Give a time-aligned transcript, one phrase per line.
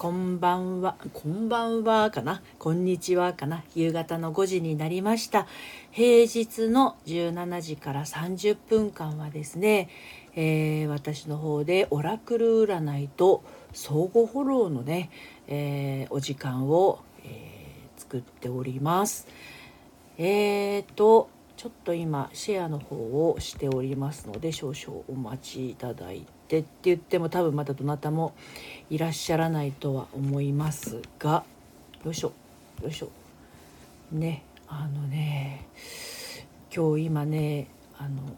[0.00, 5.46] こんばんは、こんばんはかな、こんにちはかな、夕方の5時になりました。
[5.90, 9.90] 平日の17時から30分間はですね、
[10.34, 13.44] えー、私の方でオラクル占いと
[13.74, 15.10] 相互フォローのね、
[15.48, 19.28] えー、お時間を、えー、作っております。
[20.16, 21.28] えーと、
[21.58, 28.34] ちょっと今シェアの方をしておりますので少々お待ちいただいてって言っても多分まだどなたも
[28.90, 31.44] いらっしゃらないとは思いますが
[32.04, 32.32] よいしょ
[32.82, 33.08] よいしょ
[34.12, 35.66] ねあのね
[36.74, 37.68] 今日今ね
[37.98, 38.36] あの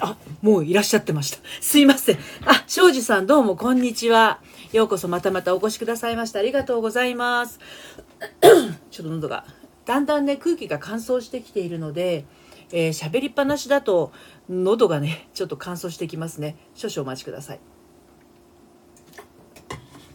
[0.00, 1.38] あ、もういらっしゃってました。
[1.60, 2.16] すいません。
[2.46, 4.40] あ、庄司さんどうもこんにちは。
[4.72, 6.38] ようこそまたまたお越しくださいました。
[6.38, 7.60] ありがとうございます。
[8.90, 9.44] ちょっと喉が、
[9.84, 12.24] だんだんね、空気が乾燥してきているので、
[12.72, 14.12] えー、喋りっぱなしだと
[14.50, 16.56] 喉がね、ちょっと乾燥してきますね。
[16.74, 17.60] 少々お待ちください。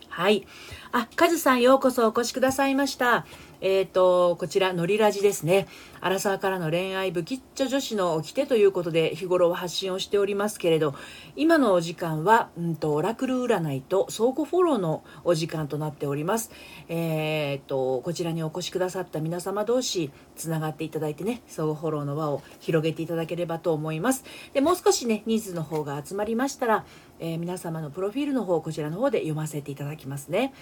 [0.09, 0.45] はい。
[0.91, 3.25] あ、カズさんようこそお越しくださいました。
[3.65, 5.65] えっ、ー、と、こちら、ノリラジですね。
[5.99, 10.93] アラサーからの恋愛不吉祥女子の掟ということで、日頃は発信をしておりますけれど、
[11.35, 16.51] 今のお時間は、うんと、オラクル占いと相互フォローのお時間となっております。
[16.89, 24.25] えっ、ー、と、こちらにお越しくださった皆様同士、つながっていただいてね、相互フォローの輪を広げていただければと思います。
[24.53, 26.85] で、もう少しね、人数の方が集まりましたら、
[27.19, 30.53] えー、皆様のプロフィールの方、こちらの方で読ませていただきますね。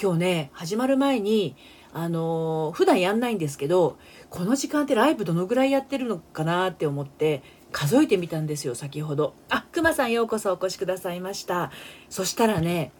[0.00, 1.56] 今日ね、始まる前に、
[1.92, 3.98] あのー、普段やんないんですけど
[4.30, 9.34] この時間ってライブどのぐらいやってるのかなって思って数えてみたんですよ先ほど。
[9.48, 11.70] あくまさんようこそお越しくださいました。
[12.08, 12.92] そしたらね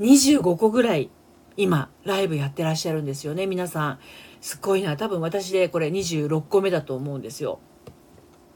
[0.00, 1.10] 25個ぐらい
[1.56, 3.98] 今ライブやってらっしゃるんですよね皆さん。
[4.40, 4.96] すごいな。
[4.96, 7.58] 多分私でこれ26個目だと思うんですよ。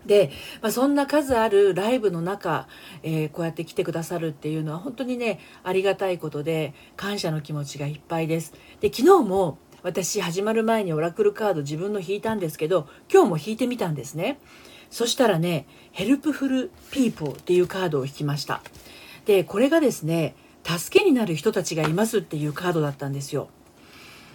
[0.07, 0.31] で、
[0.63, 2.69] まあ、そんな数あるライブの中、
[3.03, 8.55] えー、こうやって来てくださるっていうのは本当にねありがたいことで感謝の気持ちがいっぱいです。
[8.81, 14.39] で昨日も私始まる前にオラクルカード自分の引いたんですけど今日も引いてみたんですね。
[14.91, 18.63] そしたらね Helpful People っていうカードを引きました。
[19.25, 20.35] でこれがですね
[20.65, 23.49] 助けになる人たちがいますっていうカードだったんですよ。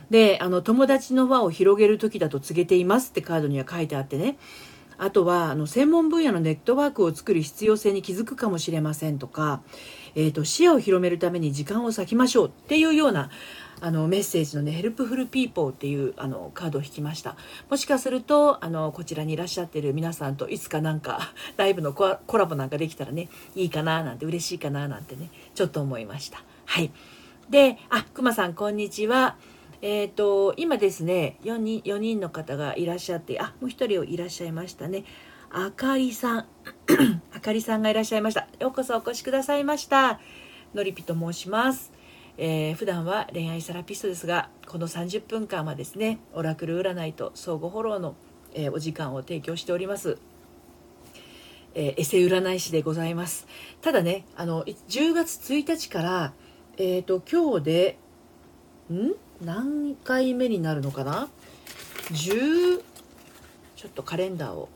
[0.10, 4.38] であの友達の輪を広げる時だと告げていますってカードには書いてあってね。
[4.98, 9.62] あとはあの専門分野のネットワークを作る必要性に気づくかもしれませんとか、
[10.16, 13.30] えーと、視野を広めるために時間を割きましょうっていうような
[13.82, 17.36] あのメッセージのね「ヘルプフルピーポー」っていうあのカードを引きました
[17.70, 26.92] もしかするとあのこちらにいらっしゃってる皆さんといつかなんかライブのコラボなんかできたらねいいかななんて嬉しいかななんてねちょっと思いましたはい
[27.50, 29.36] であくまさんこんにちは
[29.82, 35.04] えっ、ー、と、今ですね4人、4人の方がいらっしゃって、あ、もう1人いらっしゃいましたね。
[35.52, 36.46] あかりさん。
[37.36, 38.48] あかりさんがいらっしゃいました。
[38.60, 40.20] ようこそお越しくださいました。
[40.74, 41.95] のりぴと申します。
[42.38, 48.16] えー、普段は恋愛セラピストですが、この30分間はですね、オラクル占いと相互フォローの、
[48.54, 50.18] えー、お時間を提供しております。
[51.76, 53.48] えー、エセ占い師でございます。
[53.82, 56.34] ただね、あの、10月1日から、
[56.78, 57.98] えっ、と、今日で、
[58.92, 59.14] ん？
[59.42, 61.30] 何回目になるのかな
[62.12, 62.82] ？10
[63.76, 64.70] ちょっとカレンダーを。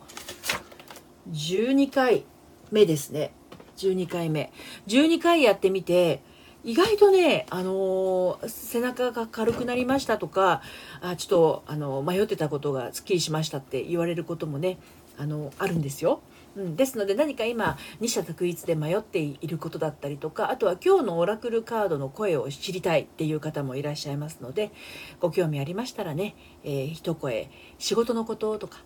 [1.32, 2.26] 12回
[2.72, 3.32] 目ですね。
[3.78, 4.52] 12回目。
[4.88, 6.22] 12回やってみて
[6.64, 10.62] 意外とね、あのー、背中が軽くなりましたとか
[11.02, 14.78] あちょっと、あの迷ってたことがすっきりしましたって言われることもね、
[15.18, 16.22] あのあるんですよ。
[16.56, 24.72] うん、ですので何か今二者択一で迷っていることだったりとかあとは今日のオラクルカードの声を知りたいっていう方もいらっしゃいますので
[25.20, 28.80] ご興味ありましたらね、えー、一声仕事のこととか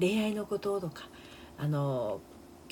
[0.00, 1.08] 恋愛のこととか
[1.56, 2.20] あの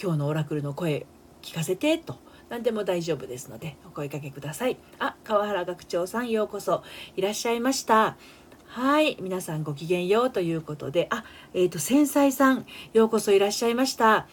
[0.03, 1.07] 今日のオラクルの声
[1.41, 2.19] 聞かせてと
[2.53, 6.85] 何でも大丈夫ですのでお声かけくださいあ川原学長さんようこそ
[7.17, 8.19] いらっしゃいました
[8.67, 9.19] はい。
[9.21, 12.65] 皆さんごきげんようということで、あ、えっ、ー、と、繊細さん、
[12.95, 14.27] ようこそいらっしゃいました。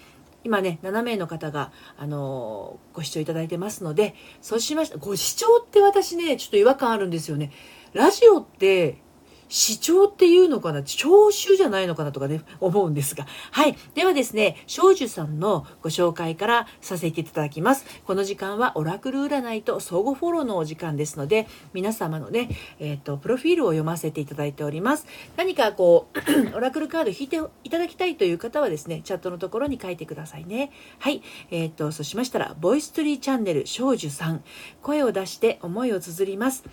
[0.45, 4.97] 今ね、7名の方が、あのー、ご視聴いただいてますので、そうしました。
[4.97, 7.51] ご視聴って私ね、ちょっと違和感あるんですよね。
[7.91, 9.01] ラジオって、
[9.49, 13.25] 視聴っていうのかな聴衆じゃないのかなとかね、思うんですが。
[13.51, 13.75] はい。
[13.95, 17.85] ではですね、少女さんのご紹介からさせていただきます。
[18.05, 22.49] この時間はオラクル占いと相互フォローのお時間ですので、皆様のね、
[22.79, 25.07] えっ、ー、と、プロフィールを読ませていただいております。
[25.35, 30.71] 何かこう、 オラクルカード引いていただきたいという方はですね、チャットのところに書いてくださいね。
[30.99, 31.23] はい。
[31.49, 34.43] えっ、ー、と、そうしましたら、ボイストリーチャンネル少女さん、
[34.83, 36.63] 声を出して思いを綴ります。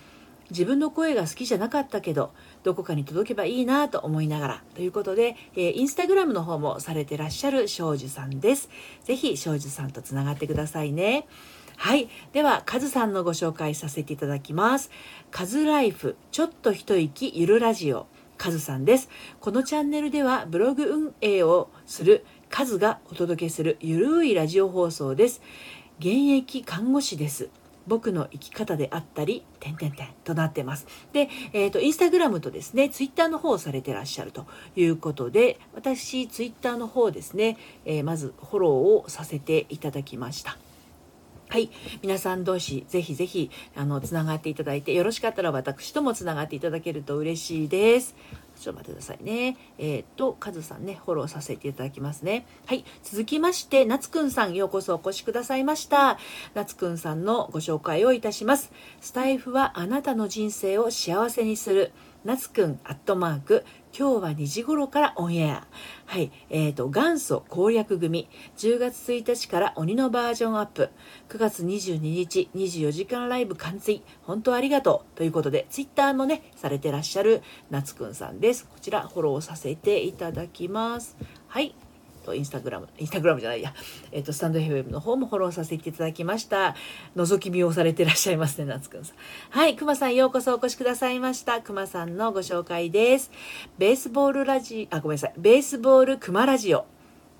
[0.49, 2.33] 自分の声が好きじゃなかったけど
[2.63, 8.69] どこかに届けばいいなと思いながらということで、えー、インスタグラムの方もされてらっしゃる庄司さんです。
[9.03, 11.27] ぜひ庄司さんとつながってくださいね。
[11.77, 12.09] はい。
[12.33, 14.89] では、カズさんのご紹介させていただきます。
[15.29, 18.07] カズライフ、ちょっと一息ゆるラジオ。
[18.37, 19.09] カズさんです。
[19.39, 25.41] このチャンネルではブログ運営をするカズがお届けするゆるいラジオ放送です。
[25.99, 27.49] 現役看護師です。
[27.87, 30.85] 僕の生き方であったり、点々点となってます。
[31.13, 34.45] で、えっ、ー、と、インスタグラムとですね、ツイッターの方をされてらっしゃると
[34.75, 40.57] いうことで、私、ツイッターの方ですね、えー、まずフォローをさせていただきました。
[41.49, 41.69] はい。
[42.01, 48.15] 皆さん同士、ぜひぜひ、あの、つながっていただいて、よろしかったら私ともつながっていただけると嬉しいです。
[48.59, 49.57] ちょっと待ってくださいね。
[49.77, 52.45] えっ、ー、と、カズさんね、フォローさせていただきますね。
[52.65, 52.85] はい。
[53.03, 56.17] 続きまして、夏くんさん、ようこそお越しくださいました。
[56.53, 58.71] 夏くんさんのご紹介をいたします。
[59.01, 61.91] スタイフはあなたの人生を幸せにする。
[62.25, 63.63] 夏くん、アットマーク、
[63.97, 65.67] 今日は2時頃からオンエア。
[66.05, 66.31] はい。
[66.49, 68.29] えっ、ー、と、元祖攻略組。
[68.57, 70.89] 10月1日から鬼のバージョンアップ。
[71.29, 74.03] 9月22日、24時間ライブ完遂。
[74.23, 75.17] 本当ありがとう。
[75.17, 78.65] ということで、ツイッターもね、されてらっしゃる夏くんさんです。
[78.65, 81.17] こちら、フォローさせていただきます。
[81.47, 81.75] はい。
[82.27, 83.73] と、インスタグラム、インスタグラムじゃないや、
[84.11, 86.75] えっ、と、スタンド FM の方もフォローさせていただきました。
[87.15, 89.17] 覗き見をされてらっしゃいますね、夏くんさん。
[89.49, 91.61] はい、くまさんようこそお越しくださいました。
[91.61, 93.31] くまさんのご紹介です。
[93.77, 95.33] ベースボールラジ、あ、ごめんなさい。
[95.37, 96.85] ベースボールくまラジオ。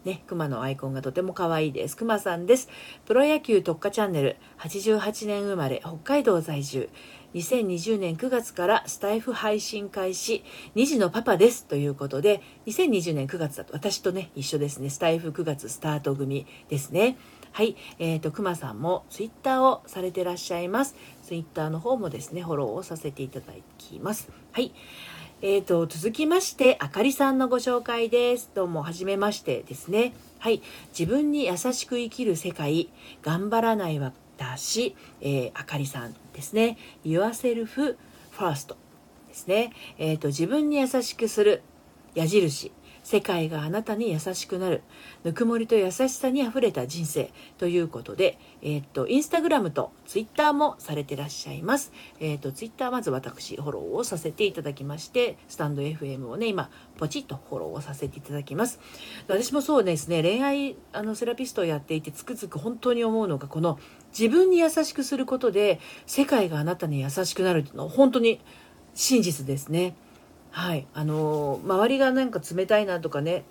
[0.06, 1.98] ね、熊のアイコンがとても可愛いです。
[1.98, 2.69] 熊さんです。
[3.06, 6.89] プロ野球特化チャンネル、88年生まれ、北海道在住。
[7.35, 10.44] 2020年9月からスタイフ配信開始、
[10.75, 17.18] 2児のパパですということで、2020年9月だと、私とね、一緒ですね、スタイフ9月スタート組ですね。
[17.51, 20.95] はい、えっ、ー、と、くまさんもツイッターをされてらっしゃいます。
[21.24, 24.29] ツイッターの方もですね、フォローをさせていただきます。
[24.51, 24.71] はい。
[25.41, 28.50] えーと、続きまして、あかりさんのご紹介です。
[28.56, 30.13] どうも、はじめましてですね。
[30.39, 30.62] はい。
[30.97, 32.89] 自分に優しく生きる世界、
[33.21, 34.13] 頑張らないは
[34.57, 36.78] し、えー、あかりさんですね。
[37.06, 37.98] Yourself
[38.38, 38.75] First
[39.28, 39.72] ですね。
[39.98, 41.63] え、ー、と、自分に優しくする
[42.13, 42.72] 矢印。
[43.07, 44.81] 世界があなたに優しくなる。
[45.24, 51.94] ぬくもりと優しさにあふれた人生ということで、えっ、と、インスタグラムとツイッターもされてらっしゃいます。
[52.19, 58.81] えっ、と、ツイッターまず私フォローをさせていただきまして、スタンド FM をね、今、ポチッとフォローをさせていただきます。
[59.30, 63.80] 私もそうですね、恋愛あのセラピストをやっていてつくづく本当に思うのが、この
[64.18, 68.39] 自分に優しくすることで、世界があなたに優しくなるっていうのは本当に
[68.94, 69.95] 真実ですね。
[70.51, 73.44] はい、あの周りがなんか冷たいなとかね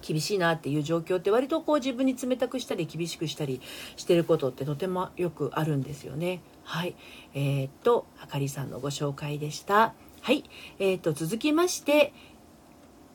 [0.00, 3.60] 厳しいなっていう状況って割とこう自分に冷たくしたり厳しくしたり
[3.96, 6.40] してることってとてもよくあるんですよね。
[6.62, 6.94] はい、
[7.34, 9.94] えー、っとあかりさんのご紹介でした。
[10.22, 10.44] はい、
[10.78, 12.14] えー、っと続きまして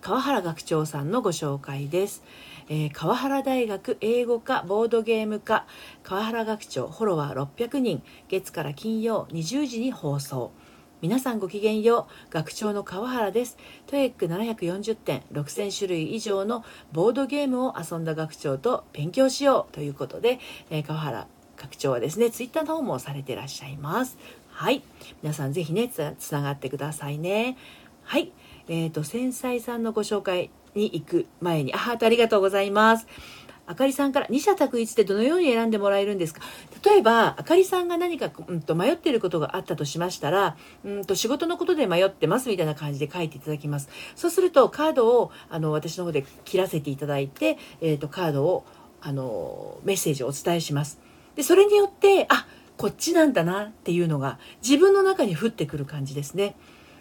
[0.01, 2.23] 川原学長さんのご紹介です。
[2.71, 5.65] えー、川原大学英語科ボードゲーム科
[6.03, 10.51] 川原学長フォロワー600人月から金曜20時に放送。
[11.01, 12.31] 皆さんごきげんよう。
[12.31, 13.57] 学長の川原です。
[13.87, 20.39] トエック740点、6000種類以上のボードゲームを遊んだ学長と勉強しようということで、
[20.69, 21.27] えー、川原
[21.57, 24.17] 学長はですね、ツイッターの方もされていらっしゃいます。
[24.49, 24.83] はい。
[25.23, 27.57] 皆さんぜひね、つつながってくださいね。
[28.03, 28.31] はい。
[28.67, 33.07] えっ、ー、と、繊細さんのご紹介に行く前に、あ、ハートありがとうございます。
[33.65, 36.41] あかりさんから二者択一ってどのように選んでもらえるんですか？
[36.83, 43.89] 例えば、あかりさんが何か、うんと、迷っていることがあったとしましたら、うんと、仕事のことで迷ってますみたいな感じで書いていただきます。
[44.15, 48.65] そうすると、カードを、あの、私の方で切らせていただいて、えっ、ー、と、カードを、
[49.01, 50.99] あの、メッセージをお伝えします。
[51.35, 56.55] で、それによって、あ、こっちなんだなっていうのが自分の中に降ってくる感じですね。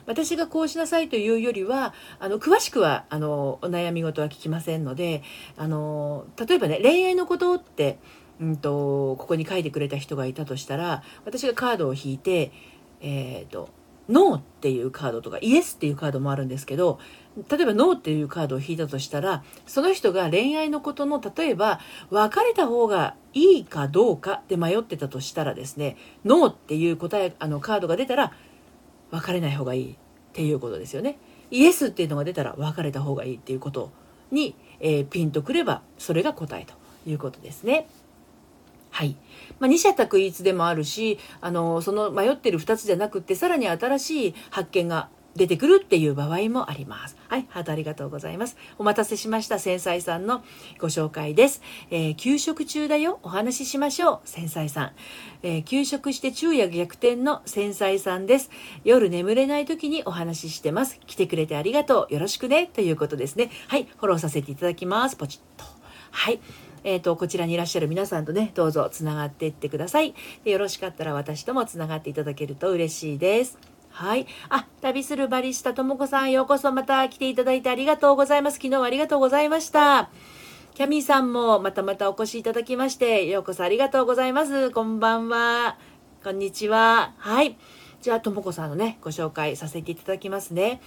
[0.09, 5.23] 私がこうしなさいというよりはあの詳しくはあのお悩み事は聞きませんので
[5.57, 7.99] あの例えばね恋愛のことって、
[8.41, 12.53] うんと、ここに書いてくれた人がいたとしたら私がカードを引いて
[13.00, 13.69] えっ、ー、と
[14.09, 16.99] ノーっていうカードとかイエスっていうカードもあるんですけど
[17.50, 28.33] 例えばノーっていうカードを引いたとしたらその人が恋愛のことの例えば別れた方がいいかどうかで迷ってたとしたらですねノーっていう答えあのカードが出たら
[29.11, 29.97] 別れない方がいいっ
[30.33, 31.19] ていうことですよね。
[31.50, 33.91] イエスっていうのが出たら別れた方がいいっていうこと
[34.31, 36.75] に、えー、ピンとくればそれが答えと
[37.09, 37.88] いうことですね。
[38.91, 39.17] はい。
[39.59, 47.16] まあ、二者択一でもあるし、あの、その迷ってる2つじゃなくって、さらに新しい発見が出てくるっていう場合もあります。
[47.28, 48.56] はい、ハートありがとうございます。
[48.78, 49.58] お待たせしました。
[49.58, 50.42] 繊細さんの
[50.78, 51.62] ご紹介です。
[51.90, 53.20] えー、休息中だよ。
[53.23, 54.20] お話ししましょう。
[54.25, 54.92] 繊細さん。
[55.42, 58.50] えー、休息して昼夜逆転の繊細さんです。
[58.85, 60.99] 夜眠れない時にお話ししてます。
[61.06, 62.14] 来てくれてありがとう。
[62.14, 62.66] よろしくね。
[62.66, 63.50] ということですね。
[63.68, 65.16] はい、フォローさせていただきます。
[65.16, 65.64] ポチッと。
[66.11, 66.40] はい。
[66.85, 70.14] えっ、ー、と、こちらにいらっしゃる皆さんとね、どうぞつながっていってください。
[70.44, 73.58] でよろしかったら私ともつながっていただけると嬉しいです。
[73.90, 74.26] はい。
[74.49, 78.57] あ、旅するバリスタともこさん、ようこそまた来ていただいてありがとうございます。
[78.59, 80.11] 昨日はありがとうございました。
[80.75, 84.71] キャミーさんもまたまたお越しいただきまして、ようこそありがとうございます。
[84.71, 85.76] こんばんは。
[86.23, 87.14] こんにちは。
[87.18, 87.57] はい。
[88.00, 90.80] じゃあ、ともこさんのね、ご紹介させていただきますね。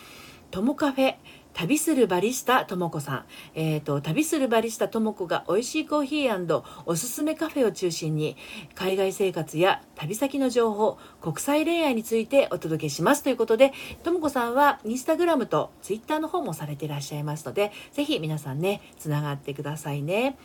[0.49, 1.15] ともカフェ。
[1.53, 3.25] 旅するバリスタともこさん。
[3.55, 8.37] え、ー、と、旅するバリスタともこが美味しいコーヒーおすすめカフェを中心に、
[8.75, 20.37] 海外生活や旅先の情報、国際恋愛についてお届けしますということで、ともこさんはインスタグラムとツイッターの方もされていらっしゃいますので、ぜひ皆さんね、つながってくださいね。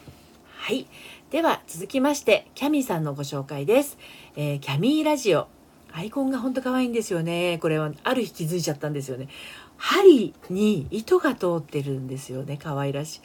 [0.59, 0.87] はい。
[1.31, 3.99] では、続きまして、キャミーさんのご紹介です。
[4.35, 5.49] えー、キャミーラジオ。
[5.93, 7.59] アイコンがほんと可愛いんですよね。
[7.63, 9.29] これはある日気づいちゃったんですよね。
[9.77, 12.59] 針に糸が通ってるんですよね。
[12.61, 13.21] 可愛らしい。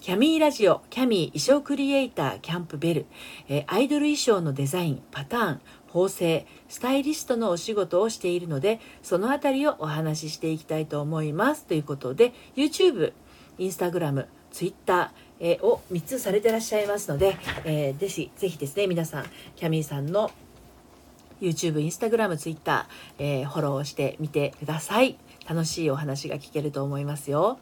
[0.00, 3.06] キャミーラジオ、キャミー衣装クリエイター、キャンプベル、
[3.48, 11.64] え、アイドル衣装のデザイン、パターン、縫製、スタイリストのお仕事をしているので、そのあたりをお話ししていきたいと思います。
[11.64, 13.12] ということで、YouTube、
[13.58, 19.26] Instagram、Twitter、えー、を3つされてらっしゃいますので、えー、ぜひ、ぜひですね、皆さん、
[19.56, 20.30] キャミーさんの
[21.40, 22.86] YouTube、Instagram、Twitter、
[23.18, 25.16] えー、フォローしてみてください。
[25.48, 27.58] 楽しいお話が聞けると思いますよ。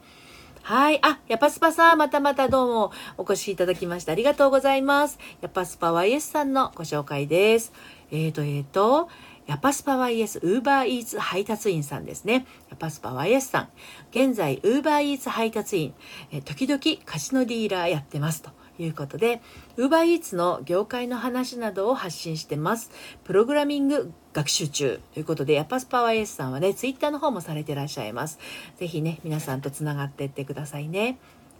[0.63, 0.99] はい。
[1.01, 5.17] あ、ヤパスパさん、またまたどうもお越しいただきましてありがとうございます。
[5.41, 7.71] ヤパスパ YS さんのご紹介です。
[8.11, 9.07] えーと、えーと、
[9.45, 12.45] ヤパスパ YS ウーバーイーツ配達員さんですね。
[12.69, 13.69] ヤパスパ YS さん。
[14.11, 15.93] 現在、ウーバーイーツ配達員、
[16.33, 18.49] え時々カジノディーラーやってますと。
[18.79, 19.41] いうことで、
[19.77, 22.91] UberEats の業界の話などを発信してます。
[23.23, 28.39] プログラミング学習中ということで、ヤッパスパワーエースさんはね、Twitter の方もされてらっしゃいます。
[28.77, 31.17] ぜひね、皆さんとつながってってくださいね。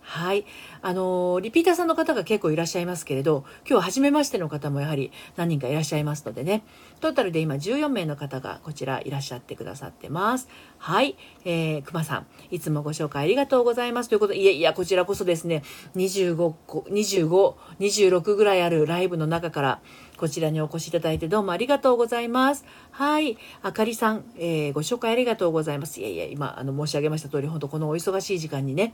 [0.07, 0.45] はい。
[0.81, 6.63] あのー、リピーターさんの方が結構いらっしゃいますけれど、今日初めましての方もやはり何人かいらっしゃいますのでね、
[7.01, 10.47] トータルで今14名の方がこちらいらっしゃってくださってます。
[10.77, 11.17] はい。
[11.43, 14.07] えー、熊さん、いつもご紹介ありがとうございます。
[14.07, 15.61] ということで、いやいや、こちらこそですね、
[15.97, 19.81] 25個、25、26ぐらいあるライブの中から、
[20.17, 22.65] こちらにお越しいただいてどうもありがとうございます。
[22.91, 23.37] はい。
[23.61, 25.99] あかりさん、えー、ご紹介ありがとうございます。
[25.99, 28.93] いやいや、今、あの、申し上げました通り、本当このお忙しい時間にね、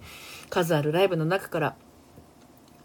[0.50, 1.76] 数あるライブの中から、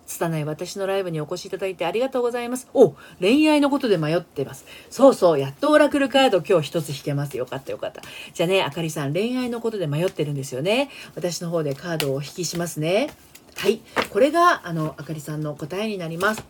[0.07, 2.69] 拙い私のライブにお越しいただいてありがとうございます。
[2.73, 4.65] お恋愛のことで迷ってます。
[4.89, 7.37] そうそう、やっとオラクルカード今日一つ引けます。
[7.37, 8.03] よかったよかった。
[8.33, 10.89] じゃあね、あかりさん、恋愛のことで迷ってるんですよね。
[11.15, 13.11] 私の方でカードをお引きしますね。
[13.57, 13.81] はい。
[14.11, 16.45] これが、あの、あかりさんの答えになります。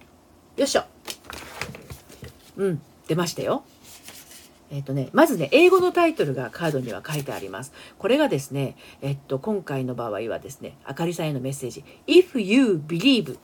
[0.57, 0.85] よいしょ。
[2.59, 3.65] うん、出ましたよ。
[4.71, 7.73] えっ、とね、まずね、英語のタイトルがカードには書いてあります。
[7.99, 11.85] これがですね、えっと、今回の場合はですね、あかりさんへのメッセージ。
[12.07, 13.39] If you believe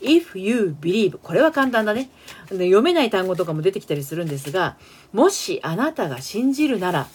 [0.00, 2.08] If you believe これは簡単だね。
[2.50, 4.76] 読めない単語とかも出てきたりするんですが、
[5.12, 7.08] もしあなたが信じるなら、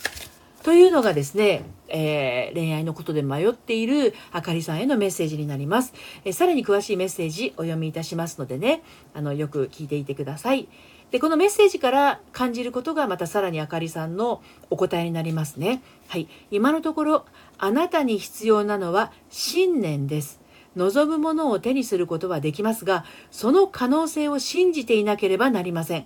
[0.63, 5.93] というのがですね、えー、恋愛のことで迷っているあかりさんへのメッセージになります。
[6.25, 8.81] えー、さらに詳しいメッセージお読みいたしますのでね、
[9.13, 10.67] あの、よく聞いていてください。
[11.12, 15.81] でこのメッセージから感じることがまたさらにあかりさんのお答えになりますね。
[16.07, 17.25] はい、今のところ
[17.57, 20.41] あなたに必要なのは信念です。
[20.75, 26.05] 望むものを手にすることはできますが、その可能性を信じていなければなりません。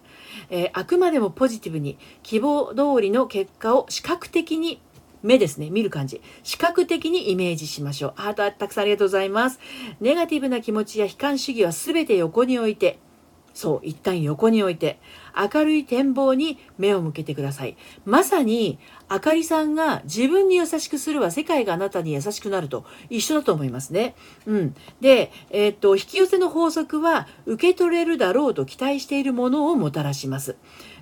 [0.49, 4.79] えー、あくまでもポジティブに希望通りの結果を視覚的に
[5.23, 5.69] 目ですね。
[5.69, 6.21] 見る感じ。
[6.43, 8.13] 視覚的にイメージしましょう。
[8.15, 9.59] ハートたくさんありがとうございます。
[9.99, 12.99] ネガティブな気持ちや悲観主義は全て横に置いて、
[13.59, 14.99] そう一旦横に置いて
[15.53, 17.75] 明るい展望に目を向けてください
[18.05, 24.15] まさにあかりさんが自分に優しくするは世界があなたに優しくなると一緒だと思いますね。
[24.45, 24.75] うん。
[25.01, 30.55] で、えー、っと、引き寄せの法則は受け取れるだろうと期待しているものをもたらします。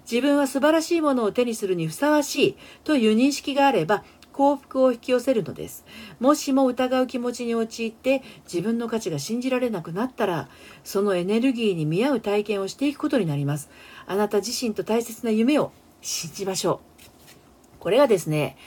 [0.10, 4.06] 自分は素晴らしいものを手にするにふさわしいという認識があれば
[4.38, 5.84] 幸福を引き寄せるのです。
[6.20, 10.48] もしも疑う気持ちに陥って自分の価値が信じられなくなったら、
[10.84, 13.72] そのエネルギーに見合う体験をしていくことになります。
[14.06, 15.72] あなた自身と大切な夢を
[16.04, 17.80] 信じましょう。
[17.80, 18.58] これがですね、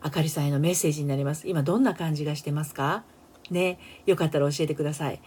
[0.00, 1.48] あかりさんへのメッセージになります。
[1.48, 3.02] 今どんな感じがしてますか？
[3.50, 5.20] ね、よかったら教えてください。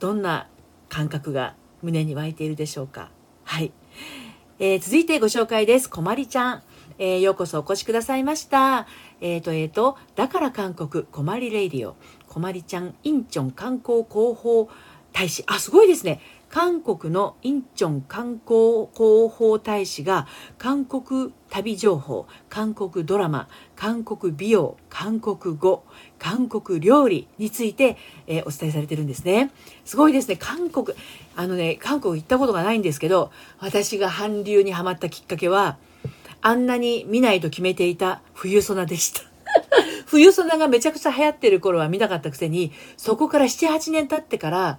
[0.00, 0.48] どんな
[0.90, 3.10] 感覚が胸に湧いているでしょうか？
[3.44, 3.72] はい。
[4.58, 5.88] えー、続いてご紹介です。
[5.88, 6.62] こまりちゃん。
[7.00, 8.86] えー、ようこそお越しくださいました。
[9.22, 11.96] えっ、ー、と、えっ、ー、と、だから韓国、こまりレイディオ、
[12.28, 14.68] こまりちゃん、インチョン観光広報
[15.10, 15.42] 大使。
[15.46, 16.20] あ、すごいですね。
[16.50, 20.26] 韓国のインチョン観光広報大使が
[20.58, 25.84] 韓国旅情報韓国ドラマ韓国美容韓国語
[26.18, 29.52] 韓国料理について、えー、お伝えされてるんですね
[29.84, 30.96] すごいですね韓国
[31.36, 33.30] あのね韓国行ったことがないんですけど
[33.60, 35.78] 私が韓流にはまったきっかけは
[36.42, 39.22] あんなに見ないと決めていた冬ソナでした
[40.06, 44.78] 冬ソナがめちゃくちゃ流行ってる頃は見なかったくせにそこから78年経ってから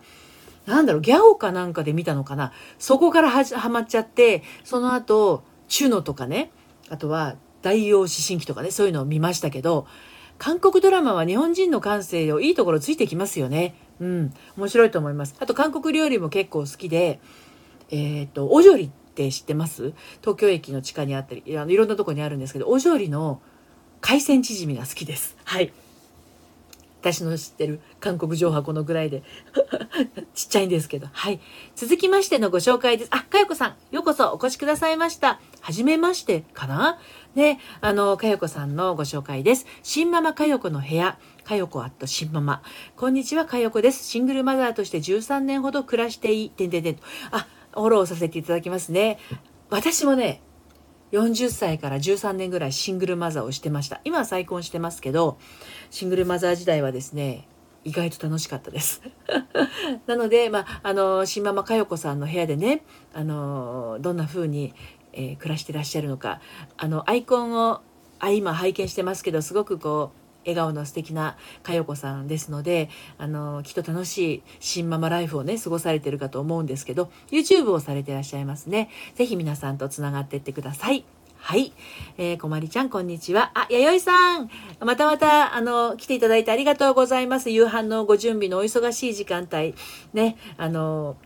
[0.65, 2.51] なんだろう、ギャオかなんかで見たのかな。
[2.77, 6.51] そこからははまっちゃって、その後、チュノとかね、
[6.89, 9.87] あとは大王思春期とかね、そういうのを見ましたけど、
[10.37, 13.75] 韓国ドラマは日本人の感性をいいところついてきますよね。
[13.99, 14.33] うん。
[14.57, 15.35] 面白いと思います。
[15.39, 17.19] あと韓国料理も結構好きで、
[17.89, 19.93] えっ、ー、と、お料理って知ってます？
[20.21, 23.41] 東京駅の地下にあったり、あのいろんなとこにあるんですけど、お料理の
[23.99, 25.37] 海鮮チヂミが好きです。
[25.43, 25.71] はい。
[27.01, 29.23] 私の知ってる韓国情報このぐらいで
[30.35, 31.07] ちっちゃいんですけど。
[31.11, 31.39] はい。
[31.75, 33.07] 続きましてのご紹介です。
[33.11, 35.39] あ、かよこさん、ようこそお越しくださいました。
[35.61, 36.99] はじめましてかな？
[37.33, 39.65] ね、あの、かよこさんのご紹介です。
[39.81, 41.17] 新ママかよこの部屋。
[41.43, 42.61] かよこアット新ママ。
[42.95, 44.03] こんにちは、かよこです。
[44.03, 47.03] シングルマザーとして13年ほど暮らしてい、てんてんてんと。
[47.31, 49.17] あ、フォローさせていただきますね。
[49.69, 50.41] 私もね、
[51.11, 54.01] 40歳から13年ぐらいシングルマザーをしてました。
[54.03, 55.37] 今は再婚してますけど、
[55.89, 57.47] シングルマザー時代はですね、
[57.83, 59.01] 意外と楽しかったです。
[60.07, 64.73] なので、まあ、あの、新ママ佳代子さんの部屋でね、あの、どんな風に、
[65.13, 66.39] えー、暮らしてらっしゃるのか、
[66.77, 67.81] あの、アイコンを、
[68.19, 81.05] あ、今拝見してますけど、すごくこう、笑顔の素敵な佳代子さんですのであのきっと楽しい新ママライフをね過ごされてるかと思うんですけど YouTube をされてらっしゃいますね是非皆さんとつながっていってください
[81.43, 81.73] はい。
[82.19, 83.51] えー、こまりちゃん、こんにちは。
[83.55, 84.49] あ、弥生さん。
[84.79, 87.49] またまた、あの、来ていただいてありがとうございます。
[87.49, 89.73] 夕飯のご準備のお忙しい時間帯。
[90.13, 91.17] ね、あの、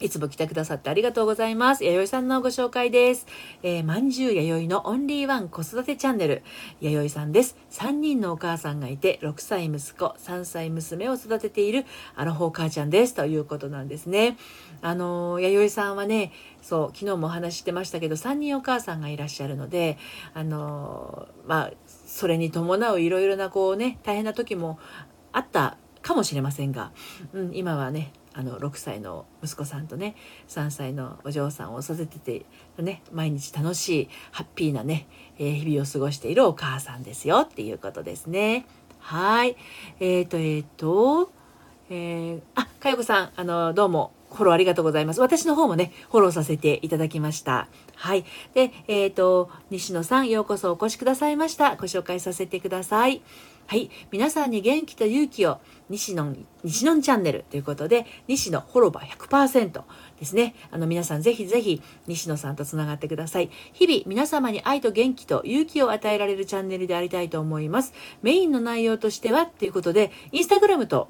[0.00, 1.84] いつも来てくださってありがとうございます。
[1.84, 3.26] 弥生さんのご紹介です。
[3.62, 6.42] えー、まんじゅう弥生のオンリーワン子育てチャンネル。
[6.80, 7.54] 弥生さんです。
[7.70, 11.84] 3人のお母さんがいて、6歳息子、3歳娘を育てている
[12.16, 13.14] アラフォー母ちゃんです。
[13.14, 14.38] ということなんですね。
[14.80, 19.98] あのー、弥生さんはね、そう、昨日もお話ししてましたけど、3人お母さんがいらっしゃるので、
[20.32, 21.72] あのー、まあ、
[22.06, 24.78] それに伴ういろいろなこうね、大変な時も
[25.32, 26.92] あったかもしれませんが、
[27.32, 30.14] うん、今はねあの6歳の息子さんとね
[30.48, 32.46] 3歳のお嬢さんを育てて
[32.78, 38.66] ね毎日楽しいハッピーなね、えー、日々を過ごしているお母さんですよっていうことですね。
[38.98, 39.56] はい
[39.98, 41.32] えーとえーと
[41.88, 45.20] えー、あかよこさんあのどうもフォローありがとうございます。
[45.20, 47.68] 私の方もね、フォローさせていただきました。
[47.96, 48.24] はい。
[48.54, 51.76] で、えっ、ー、と、西野さん、ようこそお越しくださいました。
[51.76, 53.22] ご紹介させてください。
[53.66, 53.90] はい。
[54.10, 59.82] 皆さんに元気と勇気を、西野、西野チャンネルということで、西野ホロバ100%
[60.18, 60.54] ですね。
[60.70, 63.50] あの、皆さんぜひぜひ、西野さんとつながってください。
[63.72, 67.92] 日々、皆様に愛と元気と勇気を与えられるチャンネルでありたいと思います。
[68.22, 71.08] メインの内容としては、ということで、インスタグラムと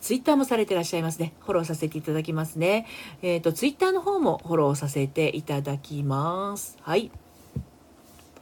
[0.00, 1.34] ツイッターもされてらっしゃいますね。
[1.40, 2.86] フォローさせていただきますね。
[3.22, 6.78] えっ、ー、と、ツイッターの方もフォローさせていただきます。
[6.80, 7.10] はい。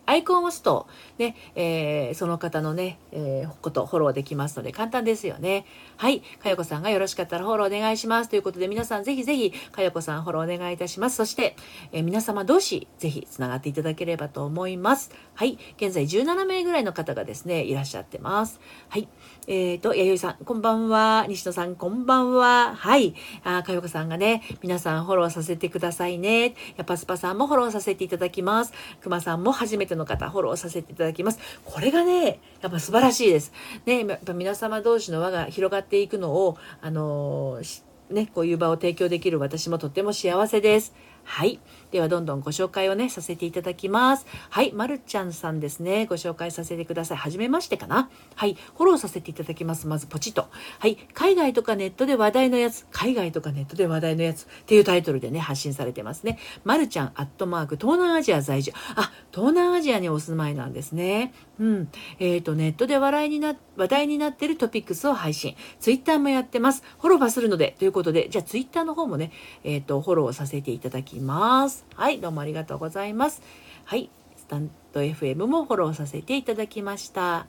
[0.07, 0.87] アイコンを押すと、
[1.19, 5.66] ね、えー、その方のね、えー、ことフォローできますので簡単ですよね。
[5.97, 6.23] はい。
[6.42, 8.31] かよこさんがよろしかったらフォローお願いします。
[8.31, 11.16] ということで皆さんぜひぜひかよこさんフォローお願いいたします。
[11.16, 11.57] そして、
[11.92, 15.11] えー、皆様同士ぜひつながっていただければと思います。
[15.35, 15.59] はい。
[15.77, 18.61] 現在17名ぐらいの方がですね、いらっしゃってます。
[18.88, 19.09] はい。
[19.49, 21.25] えっ、ー、と、弥生さん、こんばんは。
[21.29, 22.75] 西野さん、こんばんは。
[22.75, 23.15] はい。
[23.45, 26.55] あ、かよこさんがね、皆さんフォローさせてくださいね。
[26.77, 28.73] やぱスパさんもフォローさせていただきます。
[29.01, 31.39] くまさんも初めての方、フォローさせていただきます。
[31.65, 33.53] これがね、やっぱ素晴らしいです。
[33.85, 40.93] ね、やっぱ皆様同士の輪が広がっていくのを、あのー、ね、こういう場を提供できる私もとっても幸せです。
[41.27, 41.59] はい。
[41.91, 44.27] では、どんどんご紹介をね、させていただきます。
[44.49, 44.73] はい。
[44.73, 46.07] まるちゃんさんですね。
[46.07, 47.17] ご紹介させてください。
[47.19, 48.11] はじめましてかな。
[48.37, 48.55] はい。
[48.77, 49.89] フォローさせていただきます。
[49.89, 50.49] まず、ポチッと。
[50.79, 50.97] はい。
[51.15, 52.87] 海外とかネットで話題のやつ。
[52.93, 54.45] 海外とかネットで話題のやつ。
[54.45, 56.39] っていうタイトルでね、発信されてますね。
[56.65, 58.73] まるちゃん、アットマーク、東南アジア在住。
[58.95, 61.35] あ、東南アジアにお住まいなんですね。
[61.59, 61.89] うん。
[62.21, 65.57] えっ、ー、と、ネットで笑いにな、話題になってるトピックスを配信。
[65.81, 66.83] ツイッターもやってます。
[66.99, 69.33] フォローはするので、ということで、じゃあツイッターの方もね、
[69.65, 71.85] えっ、ー、と、フォローさせていただきます。
[71.95, 73.43] はい、どうもありがとうございます。
[73.85, 77.47] はい、スタンド FM もフォローさせていただきました。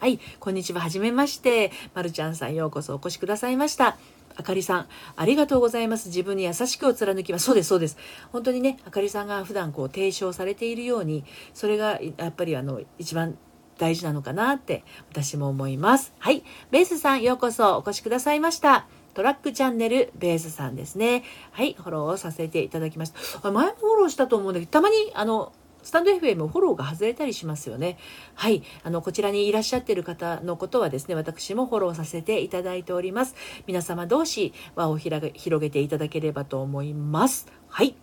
[0.00, 0.80] はい、こんにちは。
[0.80, 1.72] はじめまして。
[1.94, 3.98] まるちゃんさん、ようこそお越しくださいました。
[4.36, 6.08] あかりさん、ありがとうございます。
[6.08, 7.44] 自分に優しくを貫きます。
[7.44, 7.98] そうです、そうです。
[8.32, 13.36] 本当にね、あかりさんが普段こう提唱されているように、それがやっぱりあの、一番
[13.76, 16.14] 大事なのかなって私も思います。
[16.18, 16.44] はい。
[16.70, 18.86] ベースさん、ようこそお越しくださいました。
[19.14, 21.24] トラックチャンネルベースさんですね。
[21.52, 23.50] はい、フォローをさせていただきました。
[23.50, 27.98] 前もフォローしたと思うんだけど、たまに、あの、スタンド FM フォローが外れたりしますよね。
[28.34, 28.62] はい。
[28.82, 33.34] あの、こちらにいらっしゃってる方のことはですね、私もフォローさせていただいております。
[33.66, 35.20] 皆様同士輪を広
[35.60, 37.46] げていただければと思います。
[37.68, 37.94] はい。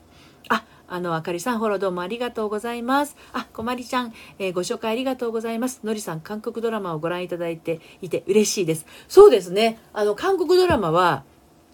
[0.49, 3.17] あ、あの、あかりさん、フォローどうもありがとうございます。
[3.34, 5.82] あ、こまりちゃん、えー、ご紹介ありがとうございます。
[5.84, 8.86] のりさん、韓国ドラマをご覧いただいていて嬉しいです。
[9.10, 9.80] そうですね。
[9.91, 11.26] あの、韓国ドラマは、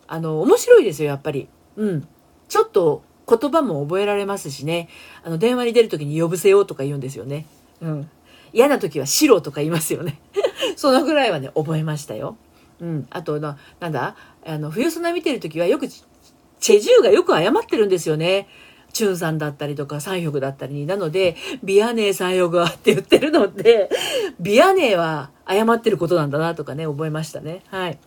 [0.08, 1.48] あの、面白いですよ、やっぱり。
[1.78, 2.08] うん。
[2.50, 4.90] ちょっと言葉も覚えられますしね。
[5.24, 7.46] あの、電話に出る時に呼ぶせよとか言うんですよね。
[7.82, 8.10] うん。
[8.52, 10.20] 嫌な時は白とか言いますよね。
[10.76, 12.36] そのぐらいはね、覚えましたよ。
[12.80, 13.08] うん。
[13.12, 14.16] あとな、なんだ？
[14.44, 18.48] あの、冬砂見てる時はよく、チェジューがよく謝ってるんですよね。
[18.94, 20.86] チュンさんだったりとか三翼だったり。
[20.86, 23.90] なので、ビアネー三翼はって言ってるので、
[24.40, 27.64] ビアネーは謝ってることなんだなとかね、覚えましたね。
[27.68, 27.98] はい。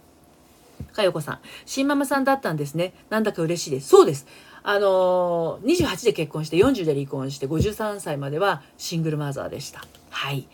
[0.92, 2.94] かよこさん、新ママさんだったんですね。
[3.11, 3.88] なんだか嬉しいです。
[3.88, 4.27] そうです。
[4.62, 9.85] あのー、28で結婚して40で離婚して53歳まではシングルマザーでした。
[10.11, 10.49] はい。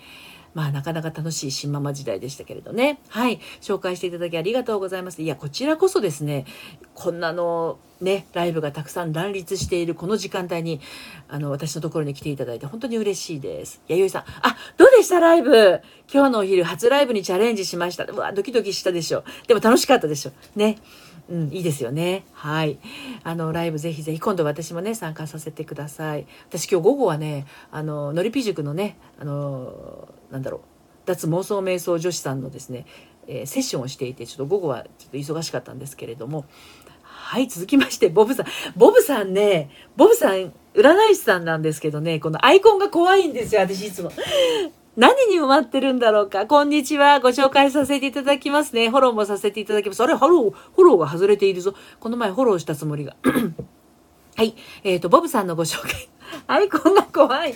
[0.55, 3.01] まあなかなか楽しい新ママ時代でしたけれどね。
[3.09, 3.41] はい。
[3.61, 5.23] 紹介していただきありがとうございます。
[5.23, 6.45] いや、こちらこそですね、
[6.95, 10.81] こんなのね、ライブがたくさん乱立しているこの時間帯に、
[11.29, 13.81] あの、私のところに来ていただいて本当に嬉しいです。
[13.89, 15.21] 弥生さん、あ、どうでした？
[15.21, 15.81] ライブ
[16.13, 18.05] 今日のお昼初ライブにチャレンジしました。
[18.05, 19.25] うわ、ドキドキしたでしょ。
[19.47, 20.33] でも楽しかったでしょ。
[20.57, 20.79] ね。
[21.29, 22.25] うん、いいですよね。
[22.33, 22.79] はい。
[23.23, 26.27] あの、ライブぜひぜひ、今度私もね、参加させてください。
[26.49, 30.61] 私今日午後はね、あの、のりぴ塾のね、あの、なんだろう、
[31.07, 32.87] 脱妄想瞑想女子さんのですね、
[33.27, 36.45] えー、セッションをしていて、ちょっと午後はちょっと忙しかったんですけれども、
[37.03, 38.47] はい、続きまして、ボブさん。
[38.77, 44.11] ボブさんね、ボブさん、占い師さんなんですけどね、このアイコンが怖いんですよ、私いつも。
[44.95, 46.47] 何に埋まってるんだろうか？
[46.47, 47.19] こんにちは。
[47.21, 48.91] ご紹介させていただきますね。
[48.91, 50.03] フォローもさせていただきます。
[50.03, 51.75] あれ、ハロー、フォローが外れているぞ。
[51.99, 53.17] この前フォローしたつもりが。
[54.37, 54.55] はい。
[54.85, 56.12] えっ、ー、と、ボブさんのご紹介。
[56.47, 57.55] アイコンが怖い。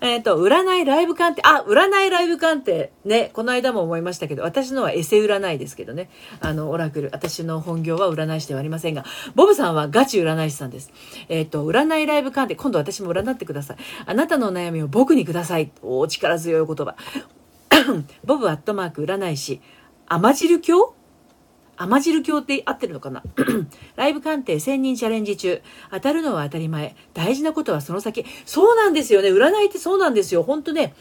[0.00, 1.42] えっ、と、占いライブ鑑定。
[1.44, 2.92] あ、占いライブ鑑定。
[3.04, 6.10] ね、この間も思いましたけど、私のはエセ占いですけどね。
[6.40, 7.10] あの、オラクル。
[7.12, 9.04] 私の本業は占い師ではありませんが、
[9.34, 10.92] ボブさんはガチ占い師さんです。
[11.28, 12.56] えっ、ー、と、占いライブ鑑定。
[12.56, 13.76] 今度私も占ってください。
[14.06, 15.72] あなたの悩みを僕にください。
[15.82, 16.96] お力強い言葉。
[18.24, 19.60] ボブアットマーク占い師。
[20.06, 20.94] 甘汁教
[21.80, 23.22] 甘汁教って合ってるのかな？
[23.96, 25.62] ライブ鑑定1000人チャレンジ中。
[25.90, 26.94] 当たるのは当たり前。
[27.14, 28.26] 大事なことはその先。
[28.44, 29.30] そうなんですよね。
[29.30, 30.42] 占いってそうなんですよ。
[30.42, 30.94] 本当ね。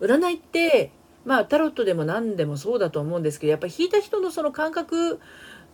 [0.00, 0.90] 占いって、
[1.26, 5.20] まあタロットでも何でもそうだと思うんですけど、やっぱり引いた人のその感覚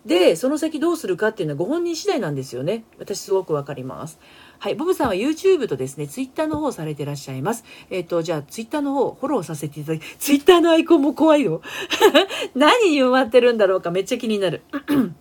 [0.05, 2.83] で、その先どうするかっていうのはご本人次第なんですよね。
[2.99, 4.19] 私すごくわかります。
[4.61, 4.75] はい。
[4.75, 7.65] ボブさんは YouTube とですね、Twitter の方をされてらっしゃいます。
[7.91, 11.63] えっ、ー、と、じゃあ Twitter の方フォローさせていただき、Twitter のアイコンも怖いよ。
[12.57, 14.63] 何に埋まってるんだろうかめっちゃ気になる。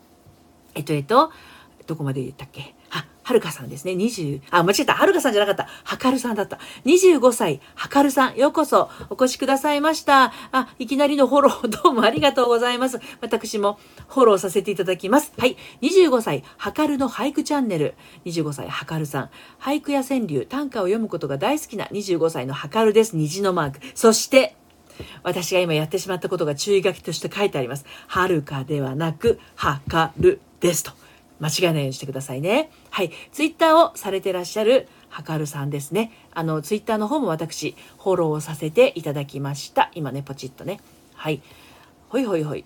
[0.73, 1.31] えっと、えっと、
[1.85, 2.73] どこまで言ったっけ？
[3.27, 3.91] はるかさんですね。
[3.91, 4.93] 20、あ、間違えた。
[4.93, 5.69] はるかさんじゃなかった。
[5.83, 6.59] はかるさんだった。
[6.85, 10.31] 25歳、はかるさん、ようこそお越しくださいました。
[10.53, 13.01] あ、いきなりのフォロー、 どうもありがとうございます。
[13.19, 15.33] 私もフォローさせていただきます。
[15.37, 15.57] はい。
[15.81, 17.95] 25歳、はかるの俳句チャンネル。
[18.23, 19.29] 25歳、はかるさん。
[19.59, 23.17] 俳句や川柳、短歌を読むことが大好きな25歳のはかるです。
[23.17, 23.79] 虹のマーク。
[23.93, 24.55] そして、
[25.23, 27.83] 私が今やってしまったことが注意書きとして書いてあります。
[28.07, 31.06] はるかではなく、はかるですと。
[31.39, 32.71] 間違いないようにしてくださいね。
[32.89, 33.11] はい。
[33.31, 36.11] ツイッターをされてらっしゃるはかるさんですね。
[36.33, 39.91] あの、ツイッターの方も私、フォローさせていただきました。
[39.93, 40.79] 今ね、ポチッとね。
[41.13, 41.41] はい。
[42.09, 42.65] ほいほいほい。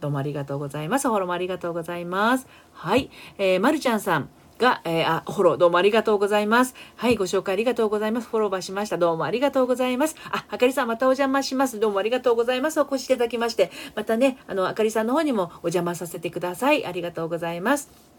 [0.00, 1.08] どうもありがとうございます。
[1.08, 2.46] フォローもありがとうございます。
[2.72, 3.10] はい。
[3.38, 4.28] えー、まるちゃんさん。
[4.58, 6.74] が、えー、あ、フォローどうもありがとうございます。
[6.96, 8.28] はい、ご紹介ありがとうございます。
[8.28, 8.98] フォローバーしました。
[8.98, 10.16] どうもありがとうございます。
[10.30, 11.78] あ、あかりさんまたお邪魔します。
[11.78, 12.80] どうもありがとうございます。
[12.80, 16.86] お越しいただきまして、またね、あの、あかりさんの方にもお邪魔させてください。
[16.86, 18.16] ありがとうございます。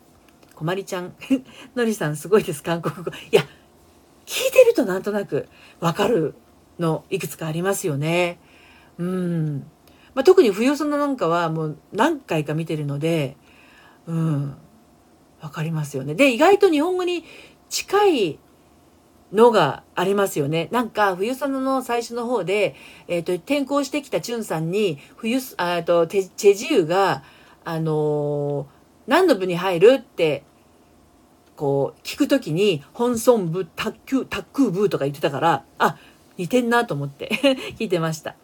[0.57, 1.13] こまりちゃん
[1.75, 3.43] のりさんすごいです韓国語いや
[4.25, 5.47] 聞いてるとなんとなく
[5.79, 6.33] わかる
[6.79, 8.39] のいくつかありますよね
[8.97, 9.59] うん、
[10.15, 13.37] まあ、特に冬ソナなんかはもう何回か見てるので
[14.07, 14.57] うん
[15.41, 17.23] わかりますよねで意外と日本語に
[17.69, 18.39] 近い
[19.33, 20.69] のがありますよね。
[20.71, 22.75] なんか、冬ソナの最初の方で、
[23.09, 27.23] えっ、ー、と、転校してきたチュンさんに、冬、あと、チェジュが、
[27.65, 30.43] あのー何の部に入るって
[31.55, 35.97] こう聞くときに本村部卓球卓空部とか言ってたからあ
[36.37, 37.29] 似てんなと思って
[37.79, 38.35] 聞いてました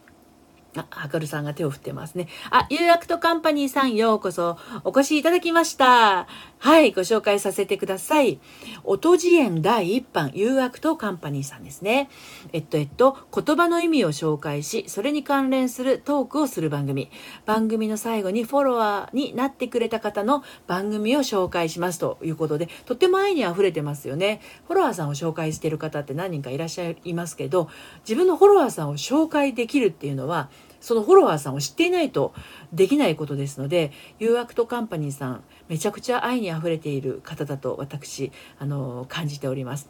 [0.76, 2.28] あ、はかるさんが手を振ってますね。
[2.50, 6.28] あ、ユーアクトカンパニーさんようこそお越しいただきました。
[6.64, 8.40] はい、ご紹介させてください。
[8.86, 12.10] 音次元第1版、ユーアクトカンパニーさんですね。
[12.54, 17.12] えっと、えっと、言葉の意味を紹介し、それに関連するトークをする番組。
[17.46, 24.40] 番組の最後にフォロワーになってくれた方の番組を紹介しますということで、とても愛に溢れてますよね。
[24.68, 27.68] フォロワーさんを紹介している方って何人かいらっしゃいますけど、
[28.08, 30.50] 自分のフォロワーさんを紹介できるっていうのは、
[30.84, 32.34] そのフォロワーさんを知っていないと
[32.74, 39.90] できないことですので、ユーアクトカンパニーさん、めちゃくちゃ愛にあふれている方だと私、あの、感じております。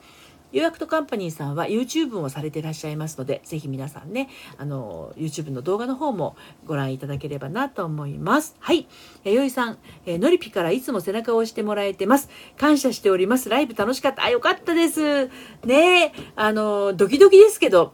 [0.51, 4.29] ユーアクトカンパニーさんは YouTube をされていらっしゃいますので、ぜひ皆さんね、
[4.59, 6.35] あの、YouTube の動画の方も
[6.67, 8.55] ご覧いただければなと思います。
[8.59, 8.87] はい。
[9.25, 12.29] えよいさん、えのりぴからいつも背中を押してもらえてます。
[12.55, 13.49] 感謝しております。
[13.49, 14.25] ライブ楽しかった。
[14.25, 15.31] あ、よかったです。
[15.65, 17.93] ねあの、ドキドキですけど、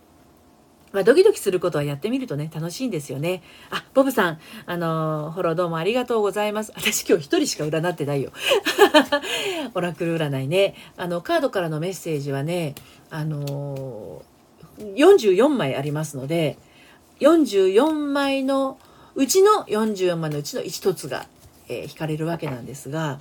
[0.91, 3.43] まあ、ドキドキすることはやってみるとね、楽しいんですよね。
[3.69, 6.71] あ、ボブさん、あのー、フォローどうもありがとうございます。
[6.75, 8.31] 私今日一人しか占ってないよ。
[9.75, 10.75] オラクル占いね。
[10.97, 12.73] あの、カードからのメッセージはね、
[13.11, 16.57] あのー、44枚ありますので、
[17.19, 18.79] 44枚の
[19.15, 21.27] うちの44枚のうちの1つが、
[21.67, 23.19] えー、引かれるわけなんですが、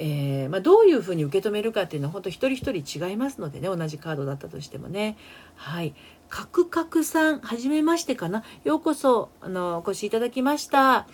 [0.00, 5.16] えー、まあ、どういうふうに受け止めるかっていうのは本当一人一人違いますのでね同じカードだったとしてもね
[5.56, 5.92] はい
[6.28, 8.44] カクカクさん、はじめましてかな？
[8.64, 11.06] ようこそ、あの、お越しいただきました。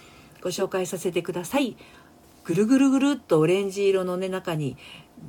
[0.43, 1.77] ご紹介させてください。
[2.45, 4.77] ぐるぐるぐるっとオレンジ色のね、中に、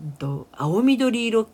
[0.07, 1.47] んと青緑色、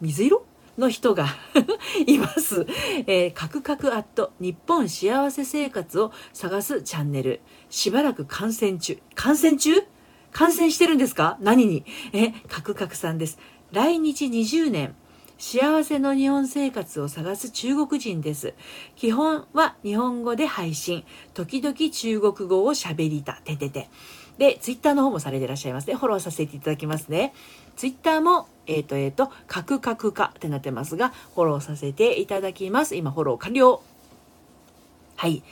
[0.00, 0.44] 水色？
[0.76, 1.26] の人が
[2.06, 2.64] います。
[3.08, 7.40] えー、カクカクアット日本幸せ生活を探すチャンネル。
[7.68, 8.96] しばらく感染中。
[9.16, 9.72] 感染中？
[10.30, 11.36] 感染してるんですか？
[11.40, 11.84] 何に？
[12.12, 13.40] え、カクカクさんです。
[13.72, 14.94] 来日20年。
[15.38, 18.54] 幸せの日本生活を探す中国人です。
[18.96, 21.04] 基本は日本語で配信。
[21.32, 23.34] 時々中国語を喋りた。
[23.44, 23.88] ててて。
[24.36, 25.94] で、ツイッターの方もされていらっしゃいますね。
[25.94, 27.32] フォローさせていただきますね。
[27.76, 32.96] ツイッターも、えっ、ー、と、えっ、ー、と、カクカクカってなってますが、フォローさせていただきます。
[32.96, 33.80] 今、フォロー完了。
[35.14, 35.44] はい。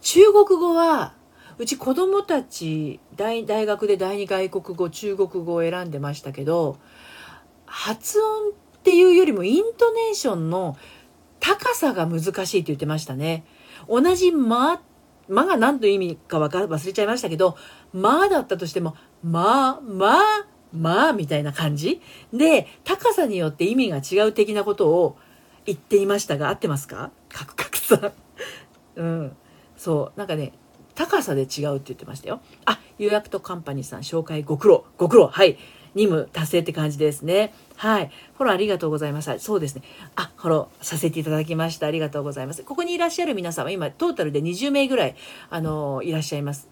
[0.00, 1.12] 中国語は、
[1.58, 6.78] うち子供たち大、大学で第二外国語、中国語を選んでましたけど、
[7.66, 8.52] 発音
[8.84, 10.76] っていうよりもイントネーションの
[11.40, 13.46] 高さが難しいって言ってましたね。
[13.88, 14.82] 同じま、
[15.26, 17.56] まが何という意味か忘れちゃいましたけど、
[17.94, 20.20] まだったとしても、まあ、まあ、
[20.74, 22.02] まあ、みたいな感じ？
[22.30, 25.16] で、高さによって意味が違う的なことを
[25.64, 27.10] 言っていましたが、合ってますか？
[27.30, 28.12] カクカクさん。
[28.96, 29.36] うん。
[29.78, 30.18] そう。
[30.18, 30.52] なんかね、
[30.94, 32.40] 高さで違うって言ってましたよ。
[32.66, 34.84] あ、予約とカンパニーさん、紹介ご苦労。
[34.98, 35.28] ご苦労。
[35.28, 35.56] はい。
[35.94, 37.52] 任務達成って感じですね。
[37.76, 38.10] はい。
[38.36, 39.38] フォローありがとうございます。
[39.38, 39.82] そうですね。
[40.16, 41.86] あ、フォローさせていただきました。
[41.86, 42.62] ありがとうございます。
[42.64, 45.16] ここにいらっしゃる皆様、今、トータルで20名ぐらい、
[45.50, 46.68] あの、いらっしゃいます。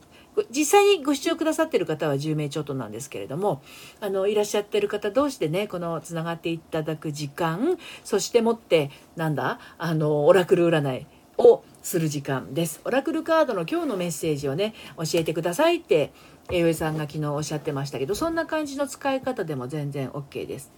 [0.50, 3.62] 実際にご視聴くださってる方は10名ちょっとなんですけれども、
[4.00, 11.06] あの、いらっしゃってる方同士でね、このつながっていただく時間、そしてもって、なんだ、あの、オラクル占い
[11.36, 12.80] をする時間です。
[12.84, 16.12] オラクルカードの今日のメッセージをね、教えてくださいって
[16.50, 20.70] 栄養さんが昨日おっしゃってましたけどそんな感じの使い方でも全然 OK です。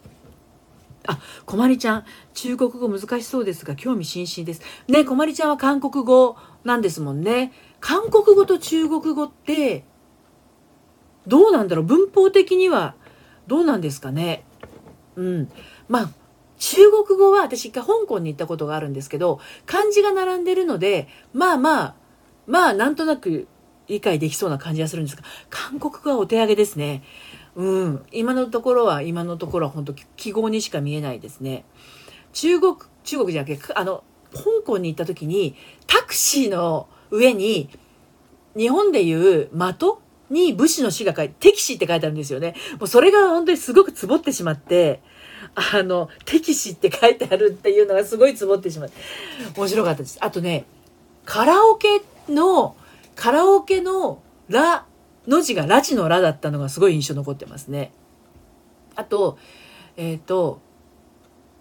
[1.06, 4.62] あ、こまりちゃん、中国語難しそうですが、興味津々です。
[4.88, 7.52] ね、こまりちゃんは韓国語なんですもんね。
[7.80, 9.84] 韓国語と中国語って、
[11.26, 11.84] どうなんだろう？
[11.84, 12.94] 文法的には
[13.46, 14.44] どうなんですかね？
[15.16, 15.52] うん。
[15.88, 16.10] まあ、
[16.58, 21.94] 中国語は私一回香港に行ったことがあるんですけど、漢字が並んでるので、まあまあ、
[22.46, 23.46] まあなんとなく
[23.88, 27.02] 理解できそうな感じがするんですが、韓国語はお手上げですね。
[27.56, 28.06] うん。
[28.12, 31.64] 今のところは、今のところは本当記号にしか見えないですね。
[32.32, 35.54] 中国、中国じゃなくて、あの、香港に行った時に、
[35.86, 37.70] タクシーの上に、
[38.56, 39.96] 日本でいう的
[40.30, 42.54] に武士の死が書いて、敵士って書いてあるんですよね。
[42.78, 45.00] もうそれが本当にすごくつぼってしまって、
[45.54, 48.96] あの、敵士って書いてあるっていうのがすごいつぼってしまって、
[49.56, 50.18] 面白かったです。
[50.20, 50.64] あとね、
[51.24, 52.76] カラオケの
[53.14, 54.86] カラオケのラ
[55.26, 57.92] の字がラチのラだったのがすごい印象残ってますね。
[58.94, 59.38] あと、
[59.96, 60.60] えっ、ー、と、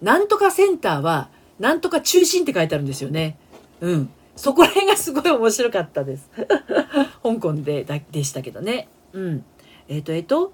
[0.02, 3.38] なんとかセンターは、なんとか中心って書いてあるんですよね。
[3.80, 4.10] うん。
[4.36, 6.30] そこら辺がすごい面白かったです。
[7.24, 8.90] 香港でだでしたけどね。
[9.14, 9.46] うん。
[9.88, 10.54] えっ、ー、と、えっ、ー、と、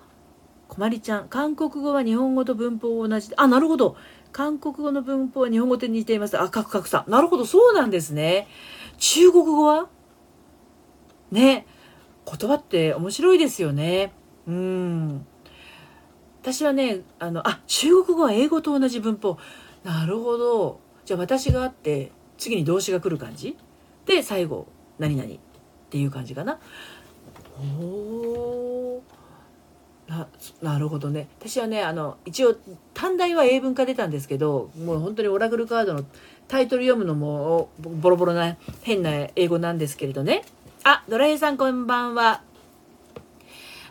[0.68, 3.32] こまりちゃん、韓国語は日本語と文法同じ。
[3.38, 3.96] あ、なるほど。
[4.32, 6.40] 韓国語の文法は日本語と似ています。
[6.40, 7.12] あ、カクカクさん。
[7.12, 8.48] なるほど、そうなんですね。
[9.00, 9.88] 中国語は？
[11.32, 11.66] ね。
[12.26, 14.12] 言葉って面白いですよね。
[14.48, 15.26] うん。
[16.42, 19.38] 私はねあのあ中国語は英語と同じ文法。
[19.84, 20.80] なるほど。
[21.06, 23.58] じゃあ私があって次に動詞が来る感じ？
[24.06, 25.30] で最後何々。
[25.30, 25.38] っ
[25.90, 26.60] ていう感じかな。
[27.60, 29.02] お
[30.08, 30.28] な
[30.62, 31.28] なるほどね。
[31.40, 32.56] 私はねあの一応
[32.94, 36.06] 短大は英文化出たんですけどもう本当にオラクルカードの
[36.48, 40.44] タイトル読むのもボロボロな変な英語なんですけれどね。
[40.92, 42.42] あドラヘイさんこんばんは。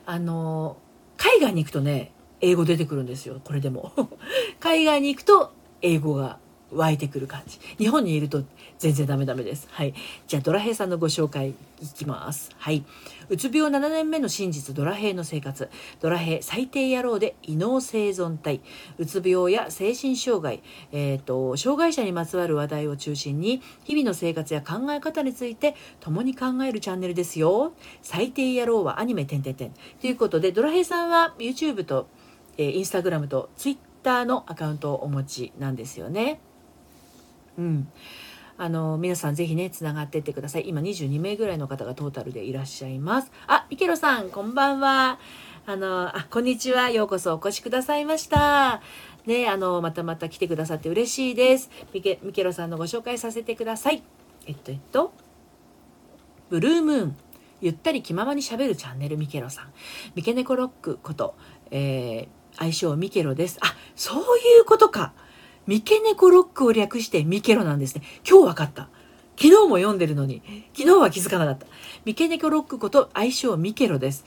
[0.05, 0.79] あの
[1.17, 3.41] 海外に行くとね英語出てくるんですよ。
[3.45, 3.93] これでも。
[4.59, 6.41] 海外に行くと英語が
[6.73, 8.45] 湧いてくる感じ日本にいると
[8.79, 9.67] 全然ダメダメです。
[9.71, 9.95] はい。
[10.27, 11.55] じゃあ、ドラヘイさんのご紹介い
[11.95, 12.51] きます。
[12.59, 12.85] はい。
[13.29, 15.69] うつ病7年目の真実、ドラヘイの生活。
[16.01, 18.61] ドラヘイ最低野郎で異能生存体。
[18.97, 27.73] うつ病や精神障害、えっ、ー、と、障害者にまつわる話題を中心に、日々の生活や考え方について共に考えるチャンネルですよ。
[28.03, 29.73] 最低野郎はアニメ、てんてんてん。
[30.01, 32.07] ということで、ドラヘイさんは YouTube と、
[32.57, 36.41] えー、Instagram と Twitter のアカウントをお持ちなんですよね。
[37.59, 37.89] うん。
[38.57, 40.69] あの、皆さんぜひね、つながってってください。
[40.69, 43.31] 今22名ぐらいの方がトータルでいらっしゃいます。
[43.47, 45.19] あ、ミケロさん、こんばんは。
[45.67, 46.91] あの、あ、こんにちは。
[46.91, 48.81] ようこそお越しくださいました。
[49.27, 51.71] ね、あの、またまた来てくださって嬉しいです。
[51.93, 54.03] ミケ、ミケロさんのご紹介させてください。
[54.47, 55.13] えっと、えっと、
[56.49, 57.17] ブルームーン。
[57.61, 59.73] ゆったり気ままにしゃべるチャンネルミケロさん。
[60.15, 61.37] ミケネコロックこと、
[61.71, 63.59] えー、愛称ミケロです。
[63.61, 65.13] あ、そういうことか。
[65.69, 68.03] 三毛猫ロックを略してミケロなんですね。
[68.27, 68.89] 今日分かった。
[69.37, 70.43] 昨日も読んでるのに、
[70.75, 71.67] 昨日は気づかなかった。
[72.07, 74.25] 三毛猫ロックこと愛称ミケロです。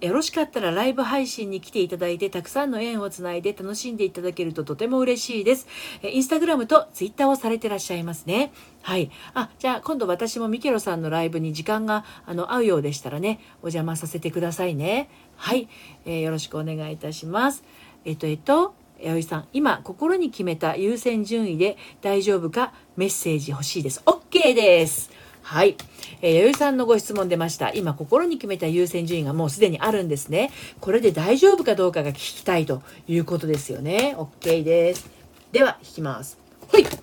[0.00, 5.68] よろしかったらライブ配信に来ていただいて、たくさんの縁をつないで楽しんでいただけるととても嬉しいです。
[6.02, 8.52] インスタグラムとツイッターをされてらっしゃいますね。
[8.82, 9.08] はい。
[9.34, 15.08] あ、じゃあ今度私もミケロさんのライブに時間があの合うようでしたらね、お邪魔させてくださいね。
[15.36, 15.68] はい。
[16.06, 17.62] えー、よろしくお願いいたします。
[18.04, 24.00] えっと、えっと、弥生さん、今、心に決めた優先順位で大丈夫かメッセージ欲しいです。
[24.06, 25.10] OK です。
[25.42, 25.76] はい。
[26.20, 27.72] えー、弥生さんのご質問出ました。
[27.72, 30.52] 今、心に決めた優先順位がもうすでにあるんですね。
[30.80, 34.14] これで大丈夫かどうかが聞きたいということですよね。
[34.16, 35.10] OK です。
[35.50, 36.38] では、引きます。
[36.72, 36.86] はい。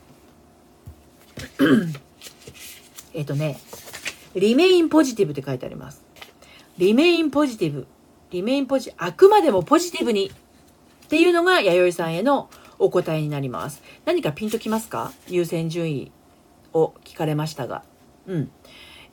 [3.13, 3.59] えっとね、
[4.35, 6.01] リメインポジティブって書いてあります。
[6.77, 7.87] リメインポジティブ。
[8.31, 10.31] リメインポジ、あくまでもポジティブに
[11.09, 13.81] っていうのが弥生さんへのお答えになります。
[14.05, 15.11] 何かピンときますか？
[15.27, 16.11] 優先順位
[16.71, 17.81] を聞かれましたが。
[18.27, 18.51] うん。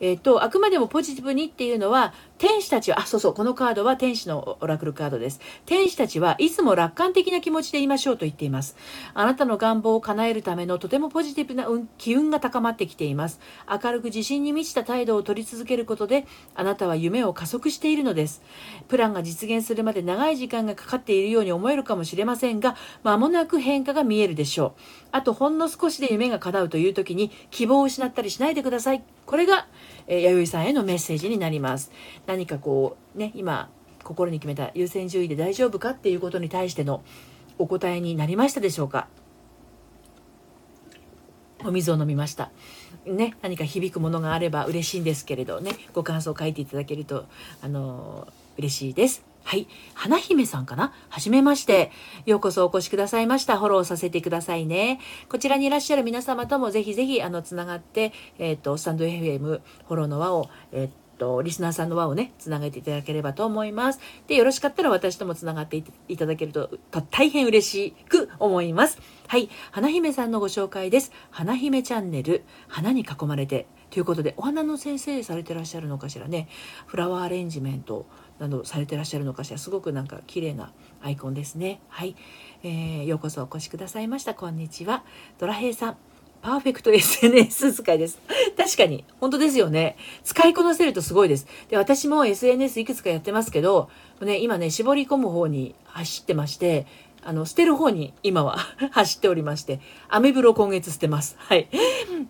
[0.00, 5.40] えっ、ー、と、あくまでもポジティブにっていうのは、天使たちは、あ、そうそう、このカードは天使のオラクルカードです。
[5.64, 8.76] 天使たちはいつも楽観的な気持ちでいましょうと言っています。
[9.14, 13.40] あなたの願望を叶えるためのとてもポジティブな機運が高まってきています。
[13.70, 18.42] 明るく自信に満ちた態度を取り続けることで、あなたは夢を加速しているのです。
[18.88, 24.80] プランが実現するまで長い時間がかかっているように思えるかもしれませんが、間もなく変化が見えるでしょう。
[25.12, 29.02] あと、ほんの少しで夢が叶うという時に希望を失ったりしないでください。
[29.24, 29.66] これが、
[30.06, 31.90] えー、弥生さんへのメッセージになります。
[32.26, 33.70] 何かこう、ね、今、
[34.04, 37.02] 心に決めた優先順位で大丈夫かっていうことに対しての
[37.58, 39.08] お答えになりましたでしょうか？
[41.64, 42.52] お水を飲みました。
[43.04, 47.24] ね、何か響くものがあれば嬉しいんですけれどね、ご感想を書いていただけると、
[47.62, 49.24] あのー、嬉しいです。
[49.46, 49.68] はい。
[49.94, 50.92] 花姫さんかな？
[51.08, 51.92] はじめまして。
[52.24, 53.60] ようこそお越しくださいました。
[53.60, 54.98] フォローさせてくださいね。
[55.28, 64.00] こちらにいらっしゃる皆様ともぜひぜひ、あの、つながって、えっ、ー、と、スタンド FM フォローの輪を、えっ、ー、と、リスナーさんの輪をね、つなげていただければと思います。
[64.26, 66.68] で、よろしかったら私ともつながっていただけると
[67.12, 68.98] 大変嬉しく思います。
[69.28, 69.48] はい。
[69.70, 71.12] 花姫さんのご紹介です。
[71.30, 76.48] 花姫チャンネル、花に囲まれて、ということで、お花の先生されてらっしゃるのかしらね。
[76.84, 78.04] フラワーアレンジメント、
[78.38, 80.70] などされてらっしゃるのかしらすごくなんか綺麗な
[81.02, 82.14] アイコンですねはい、
[82.62, 85.04] えー、ようこそお越しくださいましたこんにちは
[85.38, 85.96] ドラヘイさん
[86.42, 88.20] パーフェクト SNS 使いです。
[88.56, 89.96] 確かに、本当ですよね。
[90.22, 91.46] 使いこなせるとすごいです。
[91.70, 96.86] で、私も SNS いくつかやってますけど、ね、今ね、絞り込む方に走ってまして、
[97.22, 98.58] あの、捨てる方に今は
[98.92, 101.36] 走っておりまして、アメブロ今月捨てます。
[101.38, 101.68] はい。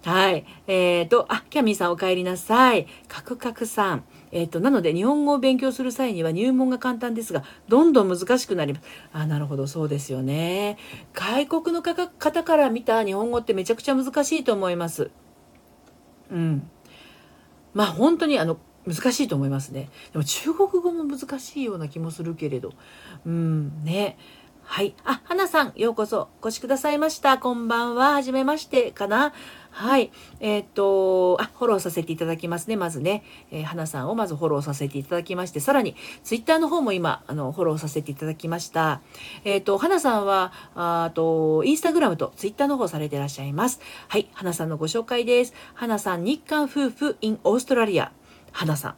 [0.05, 0.45] はい。
[0.67, 2.87] えっ、ー、と、あ、キャミーさんお帰りなさい。
[3.09, 4.05] カクカクさん。
[4.33, 8.87] えっ、ー、と、なので日本語を勉強する際には入門が簡単ですが、どんどん難しくなります。
[9.13, 10.79] あ、なるほど、そうですよね。
[11.13, 15.11] 外国の方から見た日本語ってめちゃくちゃ難しいと思います。
[16.31, 16.71] うん。
[17.75, 19.91] まあ本当にあの、難しいと思いますね。
[20.13, 22.73] でも中国語も難しいような気もするけれど。
[23.27, 24.17] うん、ね。
[24.69, 24.95] はい。
[25.05, 27.39] あ、花さん、ようこそお越しくださいました。
[27.39, 28.15] こんばんは。
[28.15, 29.33] はじめましてかな。
[29.71, 30.11] はい。
[30.41, 32.77] えー、っと、あ、フォローさせていただきますね。
[32.77, 35.95] まずね、えー、花さんをまずフォローさせていただきまして、さらに、
[36.25, 39.01] ツイッターの方も今、あの、フォローさせていただきました。
[39.45, 43.81] えー、っと、花さんは、あと、インスタグラムとツイッターの方されてらっしゃいます。
[44.09, 44.29] はい。
[44.35, 45.55] 花さんのご紹介です。
[45.75, 48.13] 花さん、日韓夫婦 in オーストラリア。
[48.53, 48.95] 花さん。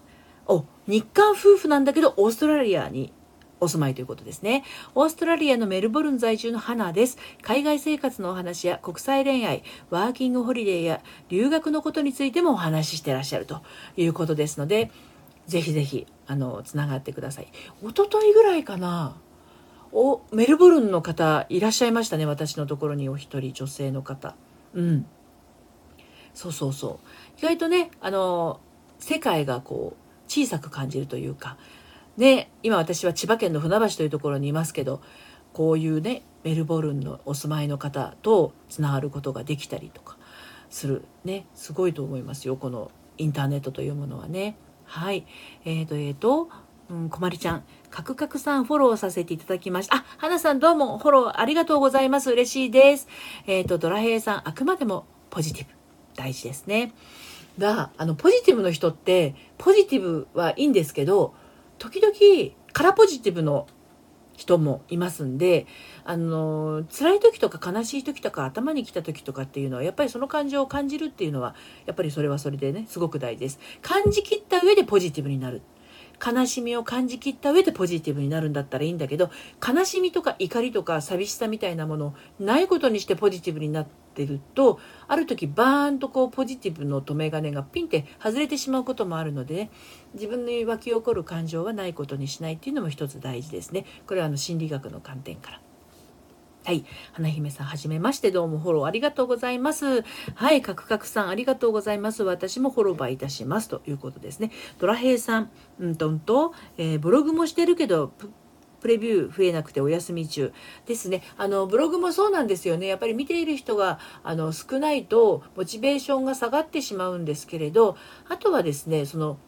[0.47, 3.13] お、日韓夫婦なんだけど、オーストラリアに
[3.61, 4.65] お住まいということですね。
[4.95, 7.19] オーストラリアのメルボルン在住の花です。
[7.43, 13.63] 海外生活のお話や国際恋愛、ワーキングホリデーや留学のことについてもお話ししてらっしゃると
[13.97, 14.91] いうことですので、
[15.47, 17.49] ぜひぜひ、あの、つながってください。
[17.83, 19.17] おとといぐらいかな。
[19.93, 22.27] お、メルボルンの方いらっしゃいましたね。
[22.27, 24.35] 私のところにお一人女性の方。
[24.75, 25.07] うん。
[26.35, 27.39] そうそうそう。
[27.39, 28.61] 意外とね、あの、
[28.99, 31.57] 世界がこう、小さく感じるというか、
[32.19, 35.01] ね、今私は千葉県の船橋というところにいますけど
[35.53, 40.19] こういうねメルボルンのお住まいの方とつながることができたりとか
[40.69, 44.57] するねすごいと思いますよこのインターネットというものはね。
[44.85, 45.27] はい
[45.65, 46.49] えーとえーと
[46.91, 49.97] うん、こまりちゃん、かくかくさんフォローさせていただきました。
[49.97, 52.31] あ、はなさんどうもフォローありがとうございます。
[52.31, 53.09] 嬉しいです。
[53.47, 55.73] えっ、ー、と、ドラヘイさん、あくまでもポジティブ。
[56.17, 56.95] 大事ですね。
[57.59, 61.35] が、あの、ポジティブの人って、ポジティブはいいんですけど、
[61.79, 63.67] 時々空ポジティブの
[64.39, 65.67] 人もいますんで
[66.05, 71.57] あの辛い時とか悲しい時とか頭にきた時とかっていうのはやっぱりその感情を感じるっていうのは
[71.87, 73.59] やっぱりそれはそれでねすごく大事です。
[73.83, 75.61] 感じきった上でポジティブになる。
[76.25, 79.31] 悲しみを感じきった上でポジティブになるんだったらいいんだけど
[79.67, 89.71] 悲しみとか怒りとか寂しさみたいなものをないことにしてポジティブになってるとある時バーンとこうポジティブの留め金がピンって外れてしまうこともあるのでね
[90.15, 95.68] 自分に湧き起こる感情はないことにしないっていうのも一つ大事ですねこれはあの心理学の観点から。
[96.69, 96.85] はい。
[97.15, 98.31] 花姫さん、はじめまして。
[98.31, 100.03] どうもフォローありがとうございます。
[100.35, 100.61] はい。
[100.61, 102.25] カクカクさん、ありがとうございます。
[102.25, 103.71] 私もフォローバーいたします。
[103.71, 104.51] ということですね。
[104.79, 105.51] ドラヘイさん、
[105.81, 108.13] うんとんと、えー、ブログもしてるけど、
[108.83, 110.53] プレビュー増えなくてお休み中
[110.85, 111.23] ですね。
[111.39, 112.87] あの、ブログもそうなんですよね。
[112.87, 117.97] やっぱり見ている人が、あの、少ないと、モチベーションが下がってしまうんですけれど、
[118.29, 119.39] あとはですね、その、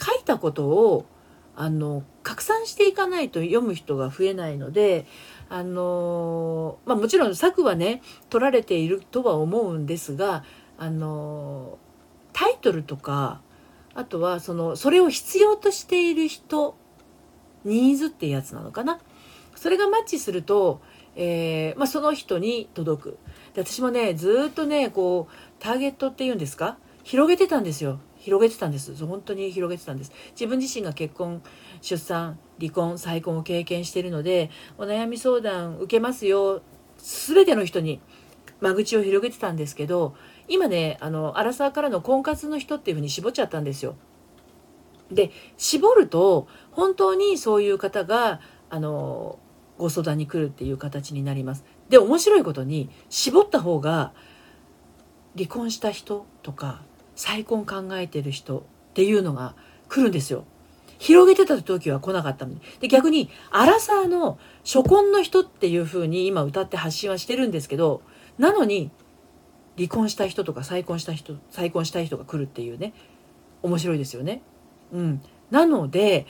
[0.00, 1.06] 書いたことを、
[1.56, 5.06] あの、拡散していかないと読む人が増えないので、
[5.50, 10.44] あのまあ、もちろん策はね取られているとは思うんですが、
[10.76, 11.78] あの
[12.32, 13.40] タイトルとか
[13.94, 16.76] あとはそのそれを必要としている人
[17.64, 19.00] ニーズってやつなのかな。
[19.56, 20.80] それがマッチすると、
[21.16, 23.18] えー、まあ、その人に届く。
[23.54, 26.78] で私もねずっとねこうターゲットっていうんですか？
[27.02, 28.00] 広げてたんですよ。
[28.28, 31.42] 広げてたんです本当に広げてたんです自分自身が結婚
[31.80, 36.60] 出産離婚再婚を経験しているのでお悩み相談受けますよ
[36.98, 38.02] 全ての人に
[38.60, 40.14] 間口を広げてたんですけど
[40.46, 43.96] 今ねあのアラサーからの婚活の人っていうふうに絞っちゃったんですよ。
[45.10, 49.38] で絞ると本当にそういう方があの
[49.78, 51.64] ご相談に来るっていう形になります。
[51.88, 54.12] で面白いことに絞った方が
[55.34, 56.82] 離婚した人とか
[57.18, 58.62] 再婚考えてる人っ
[58.94, 59.56] ていうのが
[59.88, 60.44] 来るんですよ。
[61.00, 62.60] 広げてた時は来なかったのに。
[62.78, 68.02] で、逆に、アラサーの初婚の人っていう風に今歌って発信はしてるんですけど、
[68.38, 68.92] なのに、
[69.76, 72.94] 離婚した人とか再婚した人、再婚したい人が来るっていうね、
[73.64, 74.40] 面白いですよね。
[74.92, 75.20] うん。
[75.50, 76.24] なので、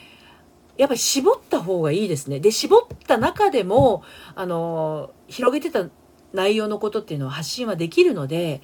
[0.78, 2.40] やっぱり絞った方がいいですね。
[2.40, 4.02] で、絞った中でも、
[4.34, 5.90] あの、広げてた
[6.32, 8.62] 内容のことっていうのは発信はできるので、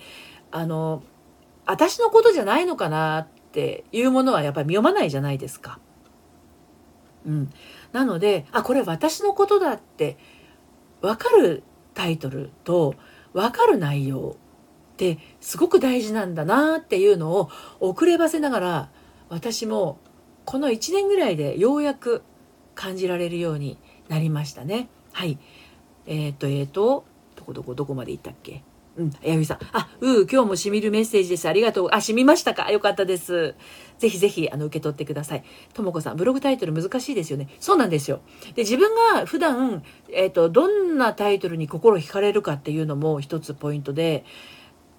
[0.51, 1.03] あの、
[1.67, 5.79] 私のことじゃないのかなっていうものはやっぱり読まないじゃないですか。
[7.27, 7.51] うん、
[7.93, 10.19] なのであこれ私のことだって
[11.01, 11.63] 分かる
[11.95, 12.95] タイトルと
[13.33, 14.37] 分かる内容
[14.95, 17.51] ってすごく大事なんだなっていうのを
[17.81, 18.91] 遅ればせながら
[19.29, 19.99] 私も
[20.45, 22.23] この1年ぐらいでようやく
[22.75, 24.89] 感じられるようになりましたね。
[25.13, 25.39] はい。
[26.07, 27.05] えっ、ー、と、えっ、ー、と、
[27.37, 28.63] どこどこどこまで行ったっけ？
[28.97, 29.59] うん、やみさん。
[29.73, 31.49] あ、うー、今日もしみるメッセージです。
[31.49, 31.89] ありがとう。
[31.91, 33.57] あ、しみましたかよかったです。
[33.99, 35.45] ぜひぜひ、あの、受け取ってください。
[35.73, 37.49] ともこさん、ブログタイトル難しいですよね。
[37.59, 38.21] そうなんですよ。
[38.55, 39.83] で、自分が普段、
[40.13, 44.25] えっ、ー、と、どんなタイトルに心惹かれるかっていうのも一つポイントで、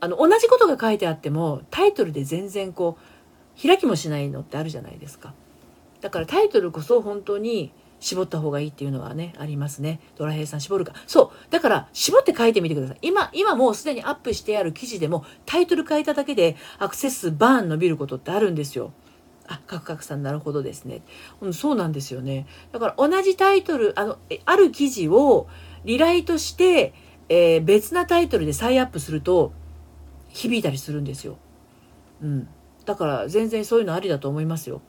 [0.01, 5.33] あの、同じことが書いてあっても、タイトルで全然こう、開きもしないのってあるじゃないですか。
[6.01, 7.71] だからタイトルこそ本当に、
[8.06, 9.99] 絞った方がいいっていうのはね、ありますね。
[10.16, 10.93] ドラヘイさん絞るか。
[11.08, 11.51] そう。
[11.51, 12.97] だから、絞って書いてみてください。
[13.01, 18.93] 今、今もうすでにアップしてある記事でも、タイトル変えただけでアクセスバーン伸びることってあるんですよ。
[19.47, 21.01] あ、カクカクさんなるほどですね。
[21.41, 22.45] うん、そうなんですよね。
[22.72, 25.47] だから同じタイトル、あの、ある記事を、
[25.84, 26.93] リライとして、
[27.30, 29.51] えー、別なタイトルで再アップすると
[30.30, 31.38] 響いたりするんですよ。
[32.22, 32.47] うん。
[32.86, 34.82] だから全然そういうのありだと思いますよ。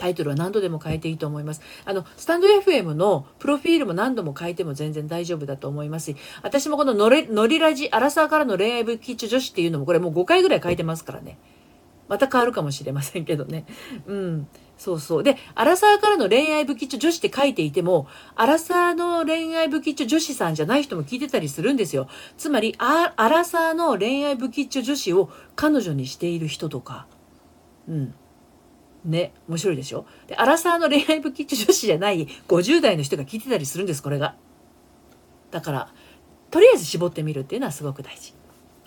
[0.00, 1.60] タイトルは何度でも変えていいと思います。
[1.84, 11.36] あの、スタンド FM のプロフィールも何度も変えても全然大丈夫だと思いますし、私もこのノリノリラジ、アラサーからの恋愛武器女子っていうのもこれもう5回ぐらい変えてますからね。
[12.08, 13.66] また変わるかもしれませんけどね。
[14.06, 14.48] うん。
[14.78, 15.22] そうそう。
[15.22, 22.08] で、アラサーからの恋愛武器女子って書いていても、アラサーの恋愛武器女子さんじゃない人も聞いてたりするんですよ。
[22.38, 27.06] つまり、アラサーの恋愛武器女子を彼女にしている人とか。
[27.86, 28.14] うん。
[29.04, 30.06] ね、面白いでしょ？
[30.26, 34.34] で、アラサーの恋愛武器女子じゃない50代の人が聞いてたりするんです、これが。
[35.50, 35.92] だから、
[36.50, 38.34] とりあえず絞ってみるっていうのはすごく大事。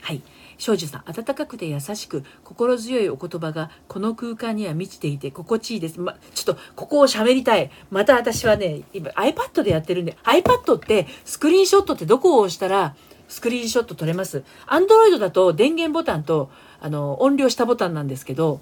[0.01, 0.21] はい。
[0.57, 5.99] 庄司さん、温かくて優しく、心強いお言葉がこの空間には満ちていて心地いいです。
[5.99, 7.71] ま、ちょっと、ここを喋りたい。
[7.89, 12.95] また私はね、今 iPad でやってるんで、iPad ってスクリーンショットってどこを押したら
[13.27, 18.61] スクリーンショット撮れます ?Android だと電源ボタンと、あの、音量したボタンなんですけど、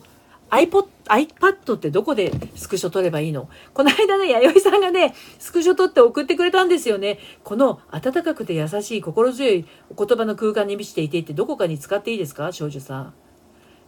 [0.52, 3.50] iPod、iPad ってどこでスクショ撮ればいいの？
[3.74, 7.20] この間ね、弥生さんがね、スクショ撮って送ってくれたんですよね。
[7.44, 12.52] この温かくて優しい心強いお言葉の空間に満ちていてってどこかに使っていいですか？
[12.52, 13.14] 少女さん。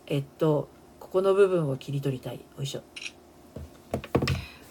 [0.07, 2.35] えっと、ここの部分を切り取りたい。
[2.57, 2.81] よいしょ。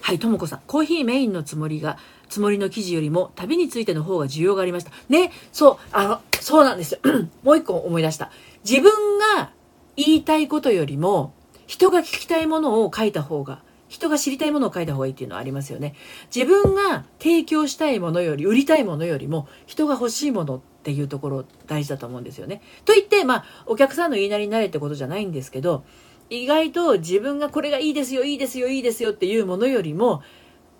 [0.00, 0.60] はい、ともこさん。
[0.66, 1.96] コーヒーメインのつもりが、
[2.28, 4.90] つもりの記事よりも旅についての方が需要がありました。
[5.08, 7.00] ね、そう、あの、そうなんですよ。
[7.44, 8.30] もう一個思い出した。
[8.68, 8.90] 自分
[9.36, 9.52] が
[9.96, 11.34] 言いたいことよりも、
[11.72, 15.94] 人が聞きたいものを書いた方が、人が知りたいものを書いた方がいいっていうのはありますよね。
[16.32, 22.60] 自分が提供したいものより、売りたいものよりも、人が欲しいものっていうところ大事だと思うんですよね。
[22.84, 25.82] と言って、まあ、お客さんの言いなりになれってことじゃないんですけど、
[26.28, 30.20] 意外と自分がこれがいいですよ、いいですよ、いいですよっていうものよりも、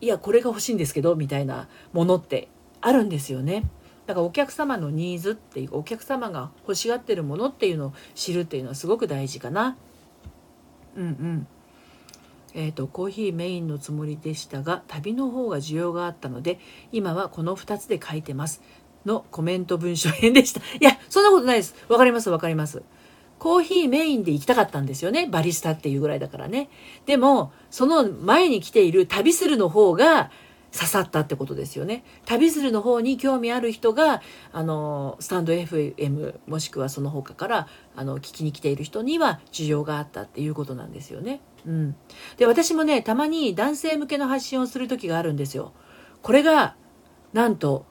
[0.02, 2.48] いや、これが欲しいんですけど、みたいなものって
[2.82, 3.64] あるんですよね。
[4.06, 9.78] だからお客様のニーズっていうお客様が欲しがってるものっていうのを知るっていうのはすごく大事かな
[10.96, 11.46] うんうん。
[12.54, 16.58] えーと、コーヒーメインのつもりでしたが旅の方が需要があったので
[16.92, 18.62] 今はこの2つで書いてます。
[19.06, 20.60] のコメント文章編でした。
[20.60, 21.74] いやそんなことないです。
[21.88, 22.82] わかりますわかります。
[23.38, 25.26] コーヒーメインで行きたかったんですよね。
[25.26, 26.68] バリスタっていうぐらいだからね。
[27.06, 30.30] でもその前に来ている旅するの方が
[30.72, 32.02] 刺さったってことですよね。
[32.24, 41.40] 旅するの方に興味ある人が、あの、スタンド FM もしくはその他からあの聞きに来ている人には需要があったっていうことなんですよね。
[41.66, 41.96] うん。
[42.38, 45.72] で、私もね、たまに男性向けの発信をする時があるんですよ。
[46.22, 46.74] これが、
[47.34, 47.84] なんと、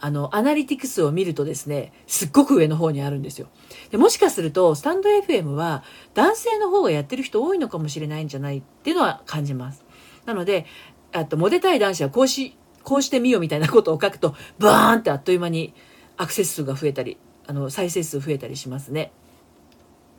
[0.00, 3.48] あの、アナリティクスを見るとですね、すっごく上の方にあるんですよ。
[3.90, 5.82] でもしかすると、スタンド FM は
[6.14, 9.84] 男性の方がやってる人多いのかもしれないんじゃないっていうのは感じます。
[10.24, 10.66] なので、
[11.12, 15.74] あと、モテたい男子はこうし、こうしてみようみたいなことを書くと、バーンってあっという間に
[16.16, 19.12] アクセス数が増えたり、あの、再生数増えたりしますね。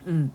[0.06, 0.34] うん。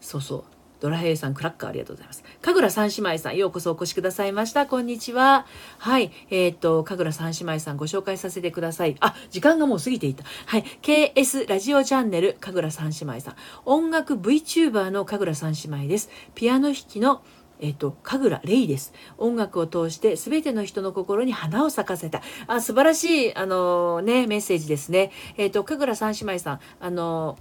[0.00, 0.44] そうそう。
[0.80, 2.24] ドラヘイさん、クラッカーありがとうございます。
[2.40, 4.66] 神楽三姉妹さん、ようこそお越しくださいました。
[4.66, 5.46] こんにちは。
[5.78, 6.10] はい。
[6.30, 8.96] えー、っと、神楽三姉妹さんご紹介させてください。
[9.00, 10.24] あ、時間がもう過ぎていた。
[10.46, 10.64] はい。
[10.80, 13.34] KS ラジオチャンネル、神楽三姉妹さん。
[13.66, 16.08] 音楽 VTuber の神楽三姉妹です。
[16.34, 17.22] ピアノ弾きの
[17.60, 18.92] えっ、と、神楽レイです。
[19.18, 22.22] 音楽を通して全ての人の心に花を咲かせた。
[22.46, 25.10] あ、素晴らしい、あのね、メッセージですね。
[25.36, 27.38] えっ、と、神楽三姉妹さん、あの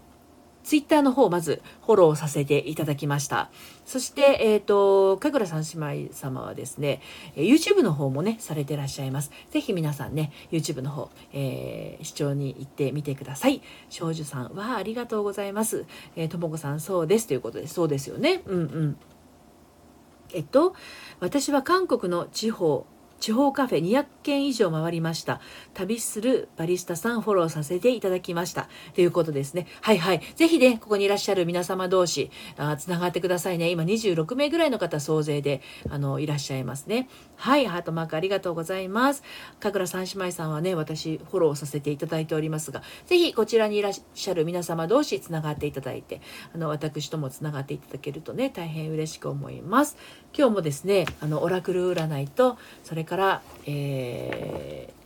[0.63, 3.49] ツイッターの方をまずフォローさせていただきました。
[3.85, 7.01] そして、えっ、ー、と、神楽三姉妹様はですね、
[7.35, 9.31] YouTube の方もね、されてらっしゃいます。
[9.49, 13.61] ぜひ皆さんね、YouTube の方、えー、視聴に行ってみてください。
[13.89, 15.85] 少女さんはありがとうございます。
[16.15, 18.43] え、ともこさんそうですということで、そうですよね。
[18.45, 18.97] うんうん。
[20.33, 20.75] えっと、
[21.19, 22.85] 私は韓国の地方
[23.19, 25.39] 地方カフェ200件以上回りました。
[25.73, 28.69] 旅するバリスタさんフォローさせていただきました。
[28.95, 29.67] ということですね。
[29.81, 30.21] はいはい。
[30.35, 33.69] ぜひね、ここにいらっしゃる皆様同士、あつながってくださいね。
[33.69, 37.09] 今26名ぐらいの方総勢で、あの、いらっしゃいますね。
[37.39, 39.23] はい、ハートマークありがとうございます。
[39.61, 46.19] 神楽三姉妹さんはね、私フォローさせていただいておりますが、ぜひこちらにいらっしゃる皆様同士つながっていただいて、
[46.53, 49.95] あの、私ともつながっていただけるとね、大変嬉しく思います。
[50.37, 54.98] 今日もですね、あの、オラクル占いと、それから、えー、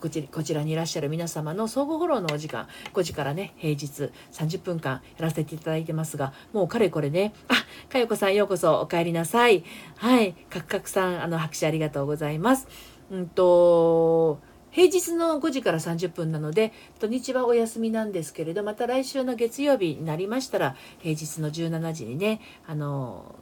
[0.00, 2.68] こちこちらにいらっしゃる皆様の相互フォローのお時間。
[2.94, 7.32] 5時からね平日30分間やらせていただいてますがもうかれこれね。
[7.48, 7.54] あ
[7.90, 9.64] かよこさんようこそお帰りなさい。
[9.96, 10.32] はい。
[10.50, 12.66] かくかくさんあの拍手ありがとうございます。
[13.10, 14.40] うんと
[14.76, 16.70] 平日の5時から30分なので
[17.00, 23.34] 土日はお休みなんですけれどまた来週の月曜日になりましたら平日の17時にねあの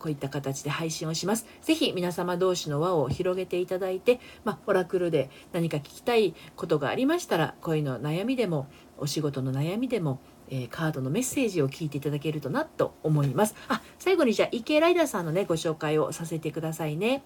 [0.00, 1.46] こういった形で配信をします。
[1.62, 8.66] ぜひ皆様同士の輪を広げていただいて、まあ、オラクルで何か聞きたいことがありましたら、恋の悩みでも、
[8.98, 13.54] お仕事の悩みでも、えー、カードのメッセージを聞いていただけるとなと思います。
[13.68, 17.22] あ、最後にじゃあ EK ライダーさんのね、ご紹介をさせてくださいね。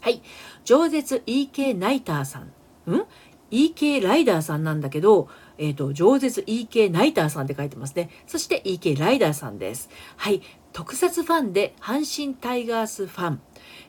[0.00, 0.22] はい。
[0.64, 2.42] 饒舌 EK ナイターさん。
[2.90, 3.04] ん
[3.50, 8.10] ?EK ライダーさんなんだけど、えっ、ー、と、饒舌 EK ナイターさんって書いてますね。
[8.26, 9.90] そして EK ライダーさんです。
[10.16, 10.42] はい。
[10.72, 13.40] 特撮ファンで阪神タイガースファン。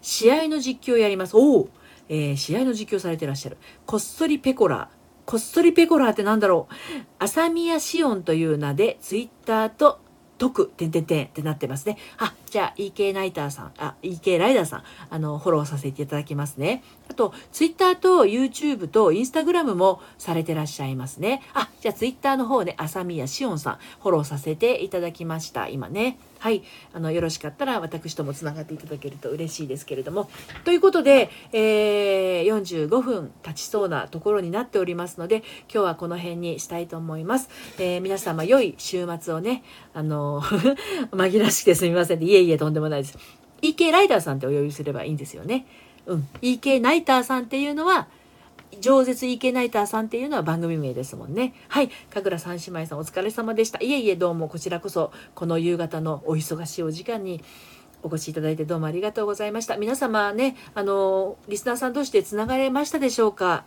[0.01, 1.37] 試合の実況をやります。
[1.37, 1.69] おお、
[2.09, 3.57] えー、試合の実況されてらっしゃる。
[3.85, 4.89] こっそりペコラ。
[5.25, 6.73] こっそりペコラーってなんだろう。
[7.19, 9.99] 浅宮シオンという名でツイッターと
[10.39, 11.97] 解く、てんてんてんってなってますね。
[12.17, 16.83] あ、じゃあ EK ナイターさん、あ、EK ライダーさん、あの、フォローさせていただきますね。
[17.09, 21.41] あと、Twitter と YouTube と Instagram もされてらっしゃいますね。
[21.53, 25.69] あ、じゃあ Twitter の方ね、朝宮しおんさん、フォローさせていただきました。
[25.69, 26.17] 今ね。
[26.39, 26.63] はい。
[26.91, 30.27] あの、よろしかったら私ともつながっていただけると嬉しいですけれども。
[30.65, 37.47] ということで、えー、45分経ちそうなところになっておりますので、今日はこの辺にしたいと思います。
[37.77, 40.41] えー、皆様良い週末をね、あの、
[41.13, 43.17] 紛らしくてすみませんいえいえ、とんでもないです。
[43.61, 45.65] EK ライダーさんってお呼びすればいいんですよね。
[46.05, 46.27] うん。
[46.41, 48.07] EK ナイターさんっていうのは、
[48.81, 51.53] 饒舌 EK ナイターさんっていうのは番組名ですもんね。
[51.67, 51.89] はい。
[52.09, 53.79] 神楽三姉妹さんお疲れ様でした。
[53.81, 57.41] いえいえ、どうもこちらこそ、この夕方のお忙しいお時間に、
[58.03, 59.77] お越しいただいてどうもありがとうございました。
[59.77, 63.63] 皆様ね、あの、リスナーさん同士でつながれましたでしょうか？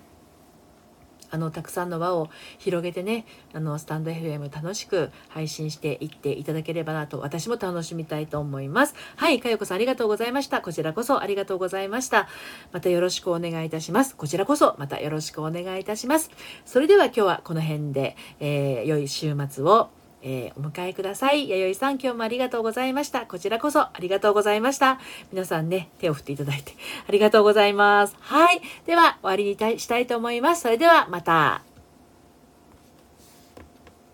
[1.34, 8.94] あのたくさんの輪を広げてねあのスタンド FM 楽しく配信していっていただければなと私も楽しみたいと思います。
[9.16, 10.60] はいかよこさんありがとうございました。
[10.60, 12.28] こちらこそありがとうございました。
[12.72, 14.14] またよろしくお願いいたします。
[14.14, 16.30] こちらこそまたよろしくお願いいたします。
[16.64, 19.90] それでは今日はこの辺で、えー、良い週末を
[20.24, 21.48] えー、お迎えください。
[21.48, 23.26] 弥生さん、今日もありがとうございました。
[23.26, 24.98] こちらこそありがとうございました。
[25.30, 26.72] 皆さんね、手を振っていただいて
[27.06, 28.16] ありがとうございます。
[28.20, 28.60] はい。
[28.86, 30.62] では、終わりにしたいと思います。
[30.62, 31.73] それでは、また。